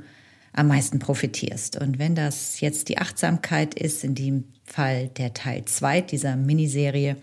am 0.52 0.68
meisten 0.68 0.98
profitierst. 0.98 1.80
Und 1.80 1.98
wenn 1.98 2.14
das 2.14 2.60
jetzt 2.60 2.88
die 2.88 2.98
Achtsamkeit 2.98 3.74
ist, 3.74 4.02
in 4.04 4.14
dem 4.14 4.44
Fall 4.64 5.08
der 5.08 5.34
Teil 5.34 5.64
2 5.64 6.02
dieser 6.02 6.36
Miniserie, 6.36 7.16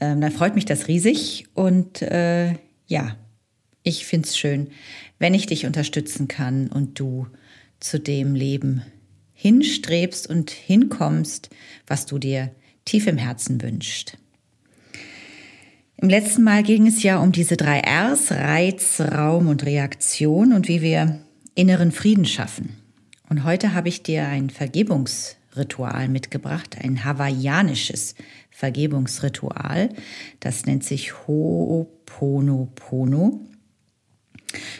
ähm, 0.00 0.20
dann 0.20 0.32
freut 0.32 0.54
mich 0.54 0.64
das 0.64 0.88
riesig. 0.88 1.46
Und 1.54 2.02
äh, 2.02 2.54
ja, 2.86 3.16
ich 3.82 4.06
finde 4.06 4.28
es 4.28 4.36
schön, 4.36 4.68
wenn 5.18 5.34
ich 5.34 5.46
dich 5.46 5.66
unterstützen 5.66 6.28
kann 6.28 6.68
und 6.68 6.98
du 6.98 7.26
zu 7.80 7.98
dem 7.98 8.34
Leben 8.34 8.82
hinstrebst 9.34 10.28
und 10.28 10.50
hinkommst, 10.50 11.50
was 11.86 12.06
du 12.06 12.18
dir 12.18 12.50
tief 12.84 13.06
im 13.06 13.18
Herzen 13.18 13.62
wünschst. 13.62 14.16
Im 15.96 16.08
letzten 16.08 16.42
Mal 16.42 16.62
ging 16.62 16.86
es 16.86 17.02
ja 17.02 17.20
um 17.20 17.32
diese 17.32 17.56
drei 17.56 17.80
Rs, 17.80 18.32
Reiz, 18.32 19.00
Raum 19.00 19.46
und 19.46 19.64
Reaktion 19.64 20.52
und 20.52 20.68
wie 20.68 20.82
wir 20.82 21.20
inneren 21.54 21.92
Frieden 21.92 22.24
schaffen. 22.24 22.76
Und 23.28 23.44
heute 23.44 23.74
habe 23.74 23.88
ich 23.88 24.02
dir 24.02 24.26
ein 24.26 24.50
Vergebungsritual 24.50 26.08
mitgebracht, 26.08 26.76
ein 26.82 27.04
hawaiianisches 27.04 28.16
Vergebungsritual. 28.50 29.90
Das 30.40 30.66
nennt 30.66 30.84
sich 30.84 31.12
Ho'oponopono. 31.26 33.40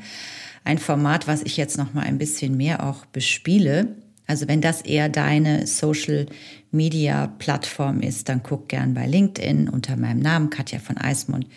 ein 0.65 0.79
Format, 0.79 1.27
was 1.29 1.43
ich 1.43 1.55
jetzt 1.55 1.77
noch 1.77 1.93
mal 1.93 2.03
ein 2.03 2.17
bisschen 2.17 2.57
mehr 2.57 2.85
auch 2.85 3.05
bespiele. 3.05 3.95
Also 4.27 4.49
wenn 4.49 4.59
das 4.59 4.81
eher 4.81 5.07
deine 5.07 5.65
Social 5.65 6.25
Media 6.71 7.27
Plattform 7.39 8.01
ist, 8.01 8.27
dann 8.27 8.43
guck 8.43 8.67
gern 8.67 8.93
bei 8.93 9.07
LinkedIn 9.07 9.69
unter 9.69 9.95
meinem 9.95 10.19
Namen 10.19 10.49
Katja 10.49 10.79
von 10.79 10.97
Eismund. 10.97 11.47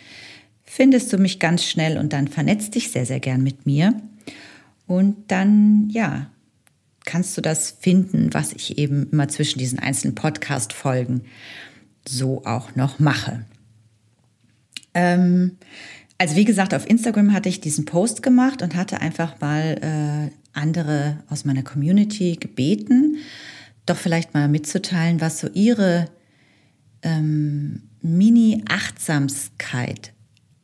Findest 0.63 1.11
du 1.11 1.17
mich 1.17 1.39
ganz 1.39 1.65
schnell 1.65 1.97
und 1.97 2.13
dann 2.13 2.29
vernetzt 2.29 2.73
dich 2.75 2.89
sehr, 2.89 3.05
sehr 3.05 3.19
gern 3.19 3.43
mit 3.43 3.65
mir. 3.65 4.01
Und 4.87 5.31
dann, 5.31 5.89
ja, 5.89 6.29
kannst 7.05 7.37
du 7.37 7.41
das 7.41 7.75
finden, 7.79 8.33
was 8.33 8.53
ich 8.53 8.77
eben 8.77 9.09
immer 9.11 9.27
zwischen 9.27 9.59
diesen 9.59 9.79
einzelnen 9.79 10.15
Podcast-Folgen 10.15 11.23
so 12.07 12.45
auch 12.45 12.75
noch 12.75 12.99
mache. 12.99 13.45
Ähm, 14.93 15.57
also 16.17 16.35
wie 16.35 16.45
gesagt, 16.45 16.73
auf 16.73 16.89
Instagram 16.89 17.33
hatte 17.33 17.49
ich 17.49 17.61
diesen 17.61 17.85
Post 17.85 18.23
gemacht 18.23 18.61
und 18.61 18.75
hatte 18.75 19.01
einfach 19.01 19.39
mal 19.41 19.77
äh, 19.81 20.29
andere 20.53 21.23
aus 21.29 21.45
meiner 21.45 21.63
Community 21.63 22.37
gebeten, 22.39 23.17
doch 23.85 23.97
vielleicht 23.97 24.33
mal 24.33 24.47
mitzuteilen, 24.47 25.19
was 25.19 25.39
so 25.39 25.49
ihre 25.53 26.09
ähm, 27.01 27.81
Mini-Achtsamkeit, 28.01 30.13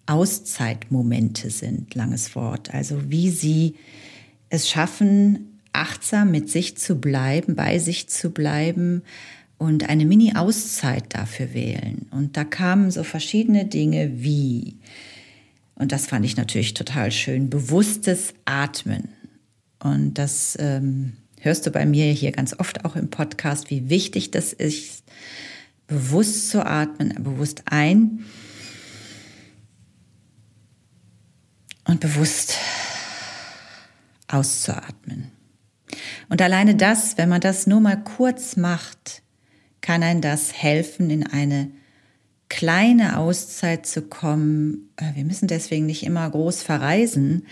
Auszeitmomente 0.06 1.50
sind, 1.50 1.96
langes 1.96 2.34
Wort. 2.36 2.74
Also 2.74 3.12
wie 3.12 3.30
sie 3.30 3.76
es 4.50 4.70
schaffen, 4.70 5.60
achtsam 5.74 6.32
mit 6.32 6.50
sich 6.50 6.78
zu 6.78 6.96
bleiben, 6.96 7.56
bei 7.56 7.80
sich 7.80 8.10
zu 8.10 8.32
bleiben 8.32 9.04
und 9.58 9.90
eine 9.90 10.06
Mini-Auszeit 10.06 11.06
dafür 11.10 11.54
wählen. 11.54 12.08
Und 12.12 12.38
da 12.38 12.44
kamen 12.44 12.92
so 12.92 13.04
verschiedene 13.04 13.66
Dinge 13.66 14.24
wie, 14.24 14.78
und 15.76 15.92
das 15.92 16.08
fand 16.08 16.26
ich 16.26 16.38
natürlich 16.38 16.74
total 16.74 17.12
schön, 17.12 17.50
bewusstes 17.50 18.34
Atmen. 18.46 19.10
Und 19.82 20.16
das 20.16 20.58
ähm, 20.60 21.14
hörst 21.40 21.66
du 21.66 21.72
bei 21.72 21.86
mir 21.86 22.12
hier 22.12 22.32
ganz 22.32 22.58
oft 22.58 22.86
auch 22.86 22.96
im 22.96 23.10
Podcast, 23.10 23.70
wie 23.70 23.90
wichtig 23.90 24.32
das 24.32 24.54
ist, 24.54 25.04
bewusst 25.88 26.50
zu 26.50 26.66
atmen, 26.66 27.16
bewusst 27.24 27.64
ein 27.66 28.26
und 31.86 32.00
bewusst 32.00 32.56
auszuatmen. 34.30 35.32
Und 36.30 36.42
alleine 36.42 36.76
das, 36.76 37.18
wenn 37.18 37.30
man 37.30 37.42
das 37.42 37.68
nur 37.68 37.82
mal 37.82 38.02
kurz 38.02 38.56
macht, 38.56 39.24
kann 39.82 40.04
ein 40.04 40.22
das 40.22 40.54
helfen, 40.54 41.10
in 41.10 41.26
eine 41.26 41.72
kleine 42.50 43.18
Auszeit 43.18 43.86
zu 43.86 44.04
kommen. 44.04 44.90
Äh, 44.98 45.16
wir 45.16 45.26
müssen 45.26 45.48
deswegen 45.48 45.86
nicht 45.86 46.04
immer 46.04 46.30
groß 46.30 46.64
verreisen, 46.64 47.46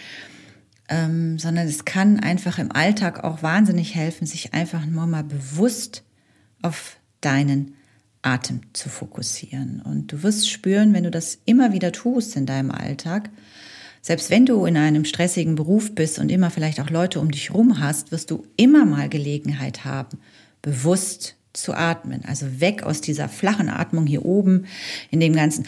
ähm, 0.90 1.38
sondern 1.40 1.68
es 1.68 1.86
kann 1.86 2.20
einfach 2.20 2.60
im 2.60 2.72
Alltag 2.72 3.24
auch 3.24 3.44
wahnsinnig 3.44 3.96
helfen, 3.96 4.26
sich 4.26 4.54
einfach 4.54 4.86
nur 4.86 5.06
mal 5.08 5.24
bewusst 5.24 6.04
auf 6.62 6.98
deinen 7.22 7.76
Atem 8.22 8.62
zu 8.74 8.90
fokussieren. 8.90 9.82
Und 9.82 10.12
du 10.12 10.24
wirst 10.24 10.50
spüren, 10.50 10.94
wenn 10.94 11.04
du 11.04 11.12
das 11.12 11.40
immer 11.46 11.72
wieder 11.72 11.92
tust 11.92 12.36
in 12.36 12.46
deinem 12.46 12.72
Alltag, 12.72 13.30
selbst 14.08 14.30
wenn 14.30 14.46
du 14.46 14.66
in 14.66 14.78
einem 14.78 15.04
stressigen 15.04 15.56
Beruf 15.56 15.94
bist 15.94 16.18
und 16.18 16.32
immer 16.32 16.50
vielleicht 16.50 16.80
auch 16.80 16.90
Leute 16.90 17.20
um 17.20 17.30
dich 17.30 17.54
rum 17.54 17.82
hast, 17.82 18.14
wirst 18.14 18.32
du 18.32 18.46
immer 18.56 18.86
mal 18.86 19.10
Gelegenheit 19.10 19.84
haben, 19.84 20.20
bewusst 20.62 21.36
zu 21.52 21.74
atmen. 21.74 22.24
Also 22.26 22.62
weg 22.62 22.84
aus 22.84 23.02
dieser 23.02 23.28
flachen 23.28 23.68
Atmung 23.68 24.06
hier 24.06 24.24
oben 24.24 24.66
in 25.12 25.20
dem 25.20 25.36
ganzen 25.36 25.66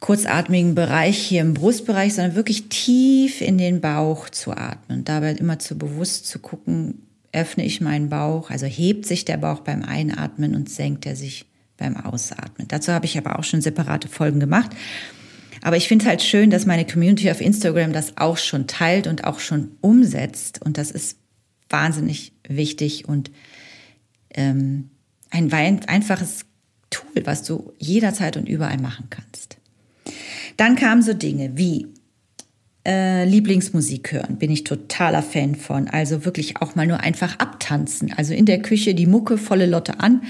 kurzatmigen 0.00 0.74
Bereich 0.74 1.18
hier 1.18 1.42
im 1.42 1.52
Brustbereich, 1.52 2.14
sondern 2.14 2.34
wirklich 2.34 2.70
tief 2.70 3.42
in 3.42 3.58
den 3.58 3.82
Bauch 3.82 4.30
zu 4.30 4.52
atmen. 4.52 5.04
Dabei 5.04 5.32
immer 5.32 5.58
zu 5.58 5.76
bewusst 5.76 6.28
zu 6.28 6.38
gucken, 6.38 7.02
öffne 7.30 7.66
ich 7.66 7.82
meinen 7.82 8.08
Bauch, 8.08 8.48
also 8.48 8.64
hebt 8.64 9.04
sich 9.04 9.26
der 9.26 9.36
Bauch 9.36 9.60
beim 9.60 9.82
Einatmen 9.82 10.54
und 10.54 10.70
senkt 10.70 11.04
er 11.04 11.14
sich 11.14 11.44
beim 11.76 11.98
Ausatmen. 11.98 12.68
Dazu 12.68 12.90
habe 12.92 13.04
ich 13.04 13.18
aber 13.18 13.38
auch 13.38 13.44
schon 13.44 13.60
separate 13.60 14.08
Folgen 14.08 14.40
gemacht. 14.40 14.70
Aber 15.62 15.76
ich 15.76 15.88
finde 15.88 16.04
es 16.04 16.08
halt 16.08 16.22
schön, 16.22 16.50
dass 16.50 16.66
meine 16.66 16.86
Community 16.86 17.30
auf 17.30 17.40
Instagram 17.40 17.92
das 17.92 18.16
auch 18.16 18.38
schon 18.38 18.66
teilt 18.66 19.06
und 19.06 19.24
auch 19.24 19.40
schon 19.40 19.72
umsetzt. 19.80 20.60
Und 20.64 20.78
das 20.78 20.90
ist 20.90 21.18
wahnsinnig 21.68 22.32
wichtig 22.48 23.08
und 23.08 23.30
ähm, 24.34 24.90
ein 25.30 25.52
einfaches 25.52 26.44
Tool, 26.90 27.24
was 27.24 27.44
du 27.44 27.72
jederzeit 27.78 28.36
und 28.36 28.48
überall 28.48 28.78
machen 28.78 29.06
kannst. 29.10 29.58
Dann 30.56 30.76
kamen 30.76 31.02
so 31.02 31.14
Dinge 31.14 31.52
wie 31.54 31.86
äh, 32.86 33.24
Lieblingsmusik 33.24 34.12
hören, 34.12 34.36
bin 34.36 34.50
ich 34.50 34.64
totaler 34.64 35.22
Fan 35.22 35.54
von. 35.54 35.88
Also 35.88 36.24
wirklich 36.24 36.56
auch 36.58 36.74
mal 36.74 36.86
nur 36.86 37.00
einfach 37.00 37.38
abtanzen. 37.38 38.12
Also 38.16 38.34
in 38.34 38.46
der 38.46 38.62
Küche 38.62 38.94
die 38.94 39.06
Mucke 39.06 39.38
volle 39.38 39.66
Lotte 39.66 40.00
an 40.00 40.22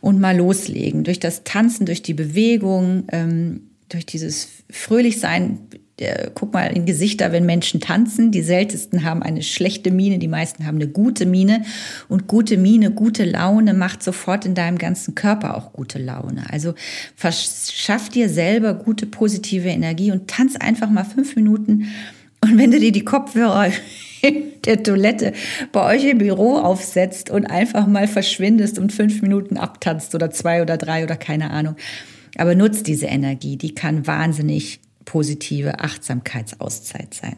und 0.00 0.20
mal 0.20 0.36
loslegen. 0.36 1.04
Durch 1.04 1.20
das 1.20 1.44
Tanzen, 1.44 1.86
durch 1.86 2.02
die 2.02 2.14
Bewegung, 2.14 3.04
ähm, 3.12 3.67
durch 3.88 4.06
dieses 4.06 4.48
Fröhlichsein 4.70 5.68
äh, 6.00 6.30
guck 6.32 6.52
mal 6.52 6.66
in 6.66 6.86
Gesichter, 6.86 7.32
wenn 7.32 7.44
Menschen 7.44 7.80
tanzen. 7.80 8.30
Die 8.30 8.42
seltensten 8.42 9.04
haben 9.04 9.22
eine 9.22 9.42
schlechte 9.42 9.90
Miene, 9.90 10.18
die 10.18 10.28
meisten 10.28 10.66
haben 10.66 10.76
eine 10.76 10.88
gute 10.88 11.26
Miene. 11.26 11.64
Und 12.08 12.28
gute 12.28 12.56
Miene, 12.56 12.90
gute 12.90 13.24
Laune 13.24 13.74
macht 13.74 14.02
sofort 14.02 14.46
in 14.46 14.54
deinem 14.54 14.78
ganzen 14.78 15.14
Körper 15.14 15.56
auch 15.56 15.72
gute 15.72 15.98
Laune. 15.98 16.44
Also 16.50 16.74
verschaff 17.16 18.08
dir 18.08 18.28
selber 18.28 18.74
gute, 18.74 19.06
positive 19.06 19.68
Energie 19.68 20.12
und 20.12 20.28
tanz 20.28 20.56
einfach 20.56 20.90
mal 20.90 21.04
fünf 21.04 21.34
Minuten. 21.34 21.88
Und 22.40 22.56
wenn 22.56 22.70
du 22.70 22.78
dir 22.78 22.92
die 22.92 23.04
Kopfhörer 23.04 23.72
in 24.22 24.44
der 24.64 24.82
Toilette 24.82 25.32
bei 25.72 25.94
euch 25.94 26.04
im 26.04 26.18
Büro 26.18 26.56
aufsetzt 26.56 27.30
und 27.30 27.46
einfach 27.46 27.86
mal 27.86 28.06
verschwindest 28.06 28.78
und 28.78 28.92
fünf 28.92 29.22
Minuten 29.22 29.56
abtanzt 29.56 30.14
oder 30.14 30.30
zwei 30.30 30.62
oder 30.62 30.76
drei 30.76 31.02
oder 31.02 31.16
keine 31.16 31.50
Ahnung. 31.50 31.74
Aber 32.36 32.54
nutzt 32.54 32.86
diese 32.86 33.06
Energie, 33.06 33.56
die 33.56 33.74
kann 33.74 34.06
wahnsinnig 34.06 34.80
positive 35.04 35.80
Achtsamkeitsauszeit 35.80 37.14
sein. 37.14 37.36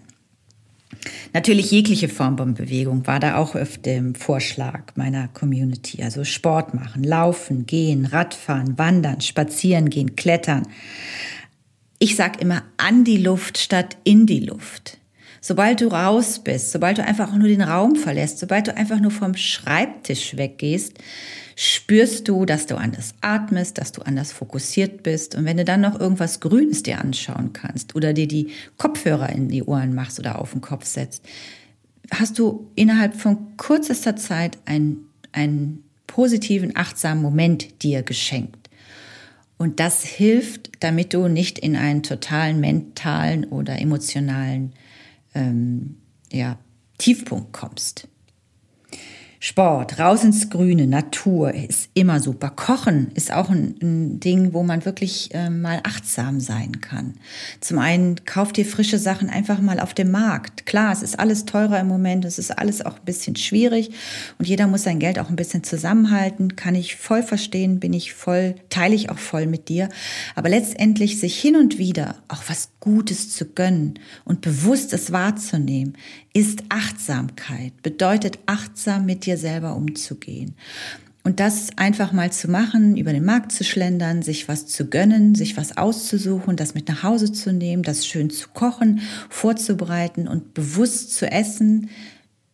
Natürlich 1.33 1.71
jegliche 1.71 2.09
Form 2.09 2.37
von 2.37 2.55
Bewegung 2.55 3.07
war 3.07 3.21
da 3.21 3.37
auch 3.37 3.55
auf 3.55 3.79
dem 3.79 4.15
Vorschlag 4.15 4.97
meiner 4.97 5.29
Community. 5.29 6.03
Also 6.03 6.25
Sport 6.25 6.75
machen, 6.75 7.05
laufen, 7.05 7.67
gehen, 7.67 8.07
Radfahren, 8.07 8.77
wandern, 8.77 9.21
spazieren 9.21 9.89
gehen, 9.89 10.17
klettern. 10.17 10.67
Ich 11.99 12.17
sag 12.17 12.41
immer 12.41 12.63
an 12.77 13.05
die 13.05 13.19
Luft 13.19 13.59
statt 13.59 13.97
in 14.05 14.27
die 14.27 14.41
Luft. 14.41 15.00
Sobald 15.43 15.81
du 15.81 15.89
raus 15.89 16.39
bist, 16.39 16.71
sobald 16.71 16.99
du 16.99 17.05
einfach 17.05 17.35
nur 17.35 17.49
den 17.49 17.63
Raum 17.63 17.97
verlässt, 17.97 18.39
sobald 18.39 18.67
du 18.67 18.77
einfach 18.77 19.01
nur 19.01 19.11
vom 19.11 19.35
Schreibtisch 19.37 20.37
weggehst, 20.37 20.99
spürst 21.57 22.29
du, 22.29 22.45
dass 22.45 22.67
du 22.67 22.77
anders 22.77 23.15
atmest, 23.23 23.79
dass 23.79 23.93
du 23.93 24.03
anders 24.03 24.33
fokussiert 24.33 25.03
bist. 25.03 25.35
Und 25.35 25.47
wenn 25.47 25.57
du 25.57 25.65
dann 25.65 25.81
noch 25.81 25.99
irgendwas 25.99 26.41
Grünes 26.41 26.83
dir 26.83 27.01
anschauen 27.01 27.53
kannst 27.53 27.95
oder 27.95 28.13
dir 28.13 28.29
die 28.29 28.49
Kopfhörer 28.77 29.31
in 29.31 29.49
die 29.49 29.63
Ohren 29.63 29.95
machst 29.95 30.19
oder 30.19 30.39
auf 30.39 30.53
den 30.53 30.61
Kopf 30.61 30.85
setzt, 30.85 31.25
hast 32.11 32.39
du 32.39 32.71
innerhalb 32.75 33.15
von 33.15 33.57
kürzester 33.57 34.17
Zeit 34.17 34.59
einen, 34.67 35.07
einen 35.33 35.85
positiven, 36.07 36.77
achtsamen 36.77 37.23
Moment 37.23 37.83
dir 37.83 38.03
geschenkt. 38.03 38.69
Und 39.57 39.81
das 39.81 40.03
hilft, 40.05 40.71
damit 40.81 41.15
du 41.15 41.29
nicht 41.29 41.59
in 41.59 41.77
einen 41.77 42.03
totalen 42.03 42.61
mentalen 42.61 43.45
oder 43.45 43.79
emotionalen 43.79 44.73
ähm, 45.35 45.97
ja, 46.31 46.59
Tiefpunkt 46.99 47.53
kommst. 47.53 48.09
Sport, 49.43 49.99
raus 49.99 50.23
ins 50.23 50.51
Grüne, 50.51 50.87
Natur 50.87 51.55
ist 51.55 51.89
immer 51.95 52.21
super. 52.21 52.51
Kochen 52.51 53.11
ist 53.15 53.33
auch 53.33 53.49
ein, 53.49 53.75
ein 53.81 54.21
Ding, 54.21 54.53
wo 54.53 54.63
man 54.63 54.85
wirklich 54.85 55.35
äh, 55.35 55.49
mal 55.49 55.81
achtsam 55.83 56.41
sein 56.41 56.83
kann. 56.83 57.15
Zum 57.59 57.79
einen 57.79 58.23
kauft 58.27 58.59
ihr 58.59 58.67
frische 58.67 58.99
Sachen 58.99 59.31
einfach 59.31 59.63
mal 59.63 59.81
auf 59.81 59.95
dem 59.95 60.11
Markt. 60.11 60.67
Klar, 60.67 60.93
es 60.93 61.03
ist 61.03 61.19
alles 61.19 61.47
teurer 61.47 61.81
im 61.81 61.89
Moment, 61.89 62.27
es 62.27 62.39
ist 62.39 62.51
alles 62.51 62.85
auch 62.85 62.97
ein 62.97 63.05
bisschen 63.07 63.35
schwierig 63.35 63.93
und 64.39 64.47
jeder 64.47 64.67
muss 64.67 64.83
sein 64.83 64.99
Geld 64.99 65.19
auch 65.19 65.31
ein 65.31 65.37
bisschen 65.37 65.65
zusammenhalten. 65.65 66.55
Kann 66.55 66.75
ich 66.75 66.97
voll 66.97 67.23
verstehen, 67.23 67.81
bin 67.81 67.95
ich 67.95 68.13
voll, 68.13 68.57
teile 68.69 68.95
ich 68.95 69.09
auch 69.09 69.19
voll 69.19 69.47
mit 69.47 69.71
dir. 69.71 69.89
Aber 70.35 70.51
letztendlich 70.51 71.19
sich 71.19 71.41
hin 71.41 71.57
und 71.57 71.79
wieder 71.79 72.17
auch 72.29 72.43
was 72.49 72.73
Gutes 72.79 73.31
zu 73.31 73.47
gönnen 73.47 73.99
und 74.27 74.43
bewusst 74.43 74.93
es 74.93 75.13
wahrzunehmen, 75.13 75.97
ist 76.33 76.65
Achtsamkeit, 76.69 77.83
bedeutet 77.83 78.39
achtsam 78.47 79.07
mit 79.07 79.27
dir 79.27 79.37
selber 79.37 79.75
umzugehen. 79.75 80.55
Und 81.23 81.39
das 81.39 81.69
einfach 81.77 82.13
mal 82.13 82.33
zu 82.33 82.51
machen, 82.51 82.97
über 82.97 83.13
den 83.13 83.25
Markt 83.25 83.53
zu 83.53 83.63
schlendern, 83.63 84.23
sich 84.23 84.49
was 84.49 84.67
zu 84.67 84.87
gönnen, 84.87 85.35
sich 85.35 85.57
was 85.59 85.77
auszusuchen, 85.77 86.57
das 86.57 86.75
mit 86.75 86.89
nach 86.89 87.03
Hause 87.03 87.31
zu 87.31 87.53
nehmen, 87.53 87.83
das 87.83 88.07
schön 88.07 88.31
zu 88.31 88.49
kochen, 88.55 89.01
vorzubereiten 89.29 90.27
und 90.29 90.55
bewusst 90.55 91.13
zu 91.15 91.31
essen, 91.31 91.91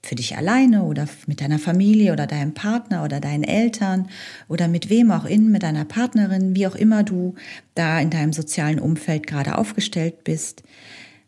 für 0.03 0.15
dich 0.15 0.37
alleine 0.37 0.85
oder 0.85 1.09
mit 1.27 1.41
deiner 1.41 1.59
Familie 1.59 2.13
oder 2.13 2.27
deinem 2.27 2.55
Partner 2.55 3.05
oder 3.05 3.21
deinen 3.21 3.43
Eltern 3.43 4.09
oder 4.49 4.69
mit 4.69 4.89
wem 4.89 5.11
auch 5.11 5.25
immer, 5.25 5.51
mit 5.51 5.63
deiner 5.65 5.85
Partnerin, 5.85 6.55
wie 6.55 6.67
auch 6.67 6.77
immer 6.77 7.03
du 7.03 7.35
da 7.75 8.01
in 8.01 8.11
deinem 8.11 8.33
sozialen 8.33 8.79
Umfeld 8.79 9.27
gerade 9.27 9.59
aufgestellt 9.59 10.23
bist. 10.23 10.63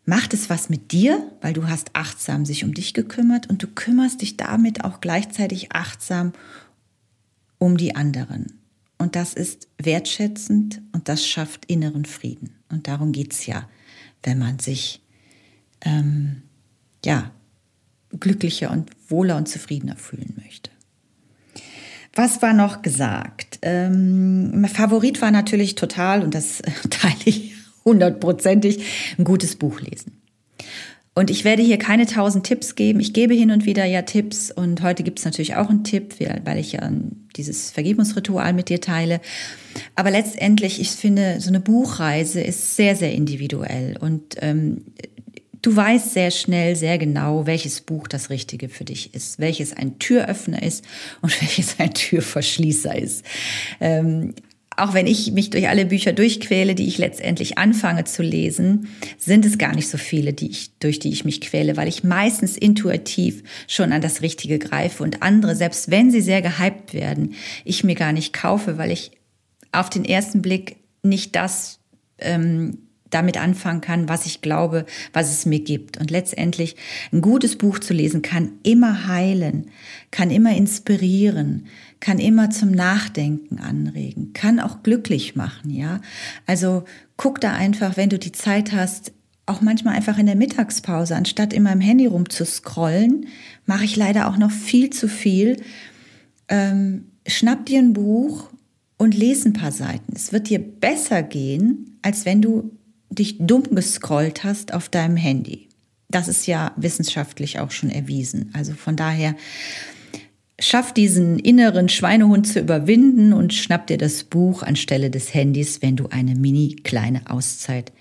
Macht 0.09 0.33
es 0.33 0.49
was 0.49 0.71
mit 0.71 0.93
dir, 0.93 1.31
weil 1.43 1.53
du 1.53 1.69
hast 1.69 1.91
achtsam 1.93 2.47
sich 2.47 2.65
um 2.65 2.73
dich 2.73 2.95
gekümmert 2.95 3.51
und 3.51 3.63
du 3.63 3.67
kümmerst 3.67 4.23
dich 4.23 4.39
damit 4.39 4.83
auch 4.83 5.03
gleichzeitig 5.03 5.73
achtsam 5.73 6.33
um 7.59 7.77
die 7.77 7.95
anderen. 7.95 8.59
Und 8.97 9.17
das 9.17 9.35
ist 9.35 9.69
wertschätzend 9.77 10.81
und 10.93 11.11
das 11.11 11.27
schafft 11.27 11.67
inneren 11.67 12.07
Frieden. 12.07 12.55
Und 12.71 12.89
darum 12.89 13.13
geht 13.13 13.35
es 13.35 13.45
ja, 13.45 13.69
wenn 14.23 14.39
man 14.39 14.59
sich 14.61 15.03
ähm, 15.83 16.41
ja, 17.05 17.31
glücklicher 18.19 18.71
und 18.71 18.91
wohler 19.09 19.37
und 19.37 19.47
zufriedener 19.47 19.97
fühlen 19.97 20.33
möchte. 20.43 20.71
Was 22.15 22.41
war 22.41 22.55
noch 22.55 22.81
gesagt? 22.81 23.59
Ähm, 23.61 24.67
Favorit 24.73 25.21
war 25.21 25.33
natürlich 25.33 25.75
total, 25.75 26.23
und 26.23 26.35
das 26.35 26.63
teile 26.89 27.15
ich 27.27 27.48
hundertprozentig, 27.89 28.85
ein 29.19 29.25
gutes 29.25 29.57
Buch 29.57 29.81
lesen. 29.81 30.21
Und 31.15 31.31
ich 31.31 31.45
werde 31.45 31.63
hier 31.63 31.79
keine 31.79 32.07
tausend 32.07 32.47
Tipps 32.47 32.77
geben. 32.77 33.01
Ich 33.01 33.13
gebe 33.13 33.35
hin 33.35 33.51
und 33.51 33.65
wieder 33.65 33.85
ja 33.85 34.03
Tipps 34.03 34.53
und 34.53 34.83
heute 34.83 35.03
gibt 35.03 35.19
es 35.19 35.25
natürlich 35.25 35.57
auch 35.57 35.69
einen 35.69 35.83
Tipp, 35.83 36.15
weil 36.45 36.59
ich 36.59 36.73
ja 36.73 36.93
dieses 37.35 37.73
Vergebungsritual 37.73 38.53
mit 38.53 38.69
dir 38.69 38.81
teile. 38.81 39.21
Aber 39.97 40.13
letztendlich, 40.13 40.81
ich 40.81 40.91
finde, 40.91 41.41
so 41.41 41.49
eine 41.49 41.59
Buchreise 41.59 42.41
ist 42.41 42.77
sehr, 42.77 42.95
sehr 42.95 43.13
individuell 43.13 43.97
und 43.99 44.37
ähm, 44.41 44.83
Du 45.61 45.75
weißt 45.75 46.13
sehr 46.13 46.31
schnell, 46.31 46.77
sehr 46.77 46.99
genau, 46.99 47.47
welches 47.47 47.81
Buch 47.81 48.07
das 48.07 48.31
Richtige 48.31 48.69
für 48.69 48.85
dich 48.85 49.15
ist, 49.15 49.41
welches 49.41 49.73
ein 49.73 49.99
Türöffner 49.99 50.63
ist 50.63 50.85
und 51.21 51.33
welches 51.43 51.81
ein 51.81 51.93
Türverschließer 51.93 52.97
ist. 52.97 53.25
Ähm, 53.81 54.35
auch 54.79 54.95
wenn 54.95 55.07
ich 55.07 55.33
mich 55.33 55.51
durch 55.51 55.69
alle 55.69 55.87
Bücher 55.87 56.13
durchquäle, 56.13 56.75
die 56.75 56.87
ich 56.87 56.99
letztendlich 56.99 57.59
anfange 57.59 58.05
zu 58.05 58.23
lesen, 58.23 58.89
sind 59.19 59.45
es 59.45 59.59
gar 59.59 59.75
nicht 59.75 59.89
so 59.89 59.99
viele, 59.99 60.33
die 60.33 60.51
ich, 60.51 60.79
durch 60.79 60.99
die 60.99 61.11
ich 61.11 61.25
mich 61.25 61.41
quäle, 61.41 61.77
weil 61.77 61.89
ich 61.89 62.05
meistens 62.05 62.57
intuitiv 62.57 63.43
schon 63.67 63.93
an 63.93 64.01
das 64.01 64.23
Richtige 64.23 64.59
greife 64.59 65.03
und 65.03 65.23
andere, 65.23 65.57
selbst 65.57 65.91
wenn 65.91 66.11
sie 66.11 66.21
sehr 66.21 66.43
gehypt 66.43 66.95
werden, 66.95 67.35
ich 67.65 67.85
mir 67.85 67.95
gar 67.95 68.13
nicht 68.13 68.33
kaufe, 68.33 68.79
weil 68.79 68.91
ich 68.91 69.11
auf 69.73 69.91
den 69.91 70.05
ersten 70.05 70.43
Blick 70.43 70.77
nicht 71.03 71.37
das 71.37 71.79
ähm, 72.19 72.88
damit 73.11 73.37
anfangen 73.37 73.81
kann, 73.81 74.09
was 74.09 74.27
ich 74.27 74.41
glaube, 74.41 74.87
was 75.13 75.31
es 75.31 75.47
mir 75.47 75.61
gibt. 75.61 75.99
Und 75.99 76.11
letztendlich 76.11 76.77
ein 77.13 77.21
gutes 77.21 77.57
Buch 77.57 77.79
zu 77.79 77.95
lesen 77.95 78.23
kann 78.23 78.53
immer 78.63 79.07
heilen, 79.07 79.71
kann 80.11 80.31
immer 80.31 80.57
inspirieren, 80.57 81.67
kann 82.01 82.19
immer 82.19 82.51
zum 82.51 82.71
Nachdenken 82.71 83.59
anregen, 83.59 84.33
kann 84.33 84.61
auch 84.61 84.83
glücklich 84.83 85.37
machen, 85.37 85.71
ja. 85.71 86.01
Also 86.47 86.85
guck 87.17 87.41
da 87.41 87.53
einfach, 87.53 87.97
wenn 87.97 88.11
du 88.11 88.19
die 88.19 88.33
Zeit 88.33 88.73
hast, 88.73 89.13
auch 89.47 89.61
manchmal 89.63 89.95
einfach 89.95 90.19
in 90.19 90.27
der 90.27 90.37
Mittagspause, 90.37 91.17
anstatt 91.17 91.53
immer 91.53 91.73
im 91.73 91.81
Handy 91.81 92.07
rumzuscrollen, 92.07 93.27
mache 93.65 93.85
ich 93.85 93.97
leider 93.97 94.29
auch 94.29 94.37
noch 94.37 94.51
viel 94.51 94.91
zu 94.91 95.09
viel. 95.09 95.63
Ähm, 96.49 97.07
schnapp 97.27 97.65
dir 97.67 97.79
ein 97.79 97.95
Buch 97.95 98.51
und 98.99 99.17
lese 99.17 99.49
ein 99.49 99.53
paar 99.55 99.73
Seiten. 99.73 100.13
Es 100.15 100.33
wird 100.33 100.51
dir 100.51 100.59
besser 100.59 101.23
gehen, 101.23 101.99
als 102.03 102.27
wenn 102.27 102.43
du 102.43 102.78
dich 103.19 103.37
dumm 103.39 103.65
gescrollt 103.71 104.45
hast 104.45 104.73
auf 104.73 104.89
deinem 104.89 105.17
Handy. 105.17 105.69
Das 106.11 106.29
ist 106.29 106.47
ja 106.47 106.73
wissenschaftlich 106.77 107.59
auch 107.59 107.71
schon 107.71 107.91
erwiesen. 107.91 108.51
Also 108.55 108.73
von 108.73 108.97
daher 108.97 109.35
schaff 110.59 110.93
diesen 110.93 111.39
inneren 111.39 111.89
Schweinehund 111.89 112.47
zu 112.47 112.61
überwinden 112.61 113.33
und 113.33 113.55
schnapp 113.55 113.87
dir 113.87 113.99
das 113.99 114.25
Buch 114.25 114.63
anstelle 114.63 115.11
des 115.11 115.35
Handys, 115.35 115.83
wenn 115.83 115.97
du 115.97 116.09
eine 116.09 116.35
mini 116.35 116.77
kleine 116.83 117.31
Auszeit 117.31 117.93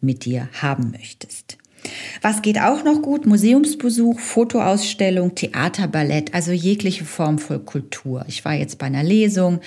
mit 0.00 0.24
dir 0.24 0.48
haben 0.60 0.92
möchtest. 0.92 1.58
Was 2.22 2.42
geht 2.42 2.58
auch 2.58 2.84
noch 2.84 3.02
gut? 3.02 3.26
Museumsbesuch, 3.26 4.18
Fotoausstellung, 4.18 5.34
Theater, 5.34 5.88
Ballett, 5.88 6.34
also 6.34 6.52
jegliche 6.52 7.04
Form 7.04 7.38
von 7.38 7.64
Kultur. 7.64 8.24
Ich 8.28 8.44
war 8.44 8.54
jetzt 8.54 8.78
bei 8.78 8.86
einer 8.86 9.04
Lesung. 9.04 9.60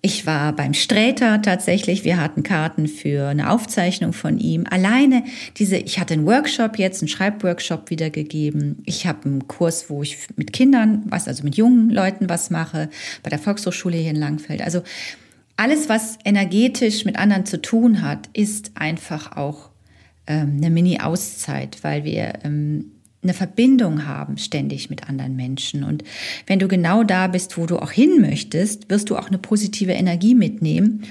Ich 0.00 0.26
war 0.26 0.52
beim 0.54 0.74
Sträter 0.74 1.42
tatsächlich. 1.42 2.04
Wir 2.04 2.20
hatten 2.20 2.44
Karten 2.44 2.86
für 2.86 3.26
eine 3.26 3.50
Aufzeichnung 3.50 4.12
von 4.12 4.38
ihm. 4.38 4.64
Alleine 4.70 5.24
diese, 5.56 5.76
ich 5.76 5.98
hatte 5.98 6.14
einen 6.14 6.26
Workshop 6.26 6.78
jetzt, 6.78 7.02
einen 7.02 7.08
Schreibworkshop 7.08 7.90
wiedergegeben. 7.90 8.80
Ich 8.84 9.06
habe 9.06 9.24
einen 9.24 9.48
Kurs, 9.48 9.90
wo 9.90 10.02
ich 10.02 10.18
mit 10.36 10.52
Kindern 10.52 11.02
was, 11.06 11.26
also 11.26 11.42
mit 11.42 11.56
jungen 11.56 11.90
Leuten 11.90 12.28
was 12.28 12.50
mache, 12.50 12.90
bei 13.24 13.30
der 13.30 13.40
Volkshochschule 13.40 13.96
hier 13.96 14.10
in 14.10 14.16
Langfeld. 14.16 14.62
Also 14.62 14.82
alles, 15.56 15.88
was 15.88 16.18
energetisch 16.24 17.04
mit 17.04 17.18
anderen 17.18 17.44
zu 17.44 17.60
tun 17.60 18.00
hat, 18.02 18.28
ist 18.32 18.72
einfach 18.76 19.36
auch 19.36 19.70
ähm, 20.28 20.58
eine 20.58 20.70
Mini-Auszeit, 20.70 21.78
weil 21.82 22.04
wir 22.04 22.34
ähm, 22.44 22.92
eine 23.22 23.34
Verbindung 23.34 24.06
haben 24.06 24.38
ständig 24.38 24.90
mit 24.90 25.08
anderen 25.08 25.34
Menschen. 25.34 25.82
Und 25.82 26.04
wenn 26.46 26.58
du 26.58 26.68
genau 26.68 27.02
da 27.02 27.26
bist, 27.26 27.58
wo 27.58 27.66
du 27.66 27.78
auch 27.78 27.90
hin 27.90 28.20
möchtest, 28.20 28.90
wirst 28.90 29.10
du 29.10 29.16
auch 29.16 29.28
eine 29.28 29.38
positive 29.38 29.92
Energie 29.92 30.34
mitnehmen. 30.34 31.02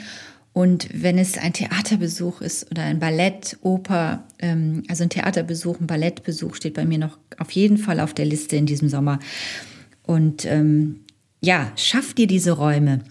Und 0.54 0.88
wenn 0.92 1.20
es 1.20 1.38
ein 1.38 1.54
Theaterbesuch 1.54 2.42
ist 2.42 2.72
oder 2.72 2.84
ein 2.84 3.00
Ballett, 3.00 3.58
Oper, 3.62 4.24
ähm, 4.40 4.84
also 4.88 5.04
ein 5.04 5.10
Theaterbesuch, 5.10 5.80
ein 5.80 5.88
Ballettbesuch 5.88 6.56
steht 6.56 6.74
bei 6.74 6.86
mir 6.86 6.98
noch 6.98 7.20
auf 7.38 7.52
jeden 7.52 7.78
Fall 7.78 8.00
auf 8.00 8.16
der 8.16 8.26
Liste 8.26 8.56
in 8.56 8.66
diesem 8.66 8.90
Sommer. 8.90 9.20
Und 10.02 10.46
ähm, 10.46 11.02
ja, 11.42 11.72
schaff 11.76 12.16
dir 12.16 12.26
diese 12.26 12.54
Räume. 12.54 13.02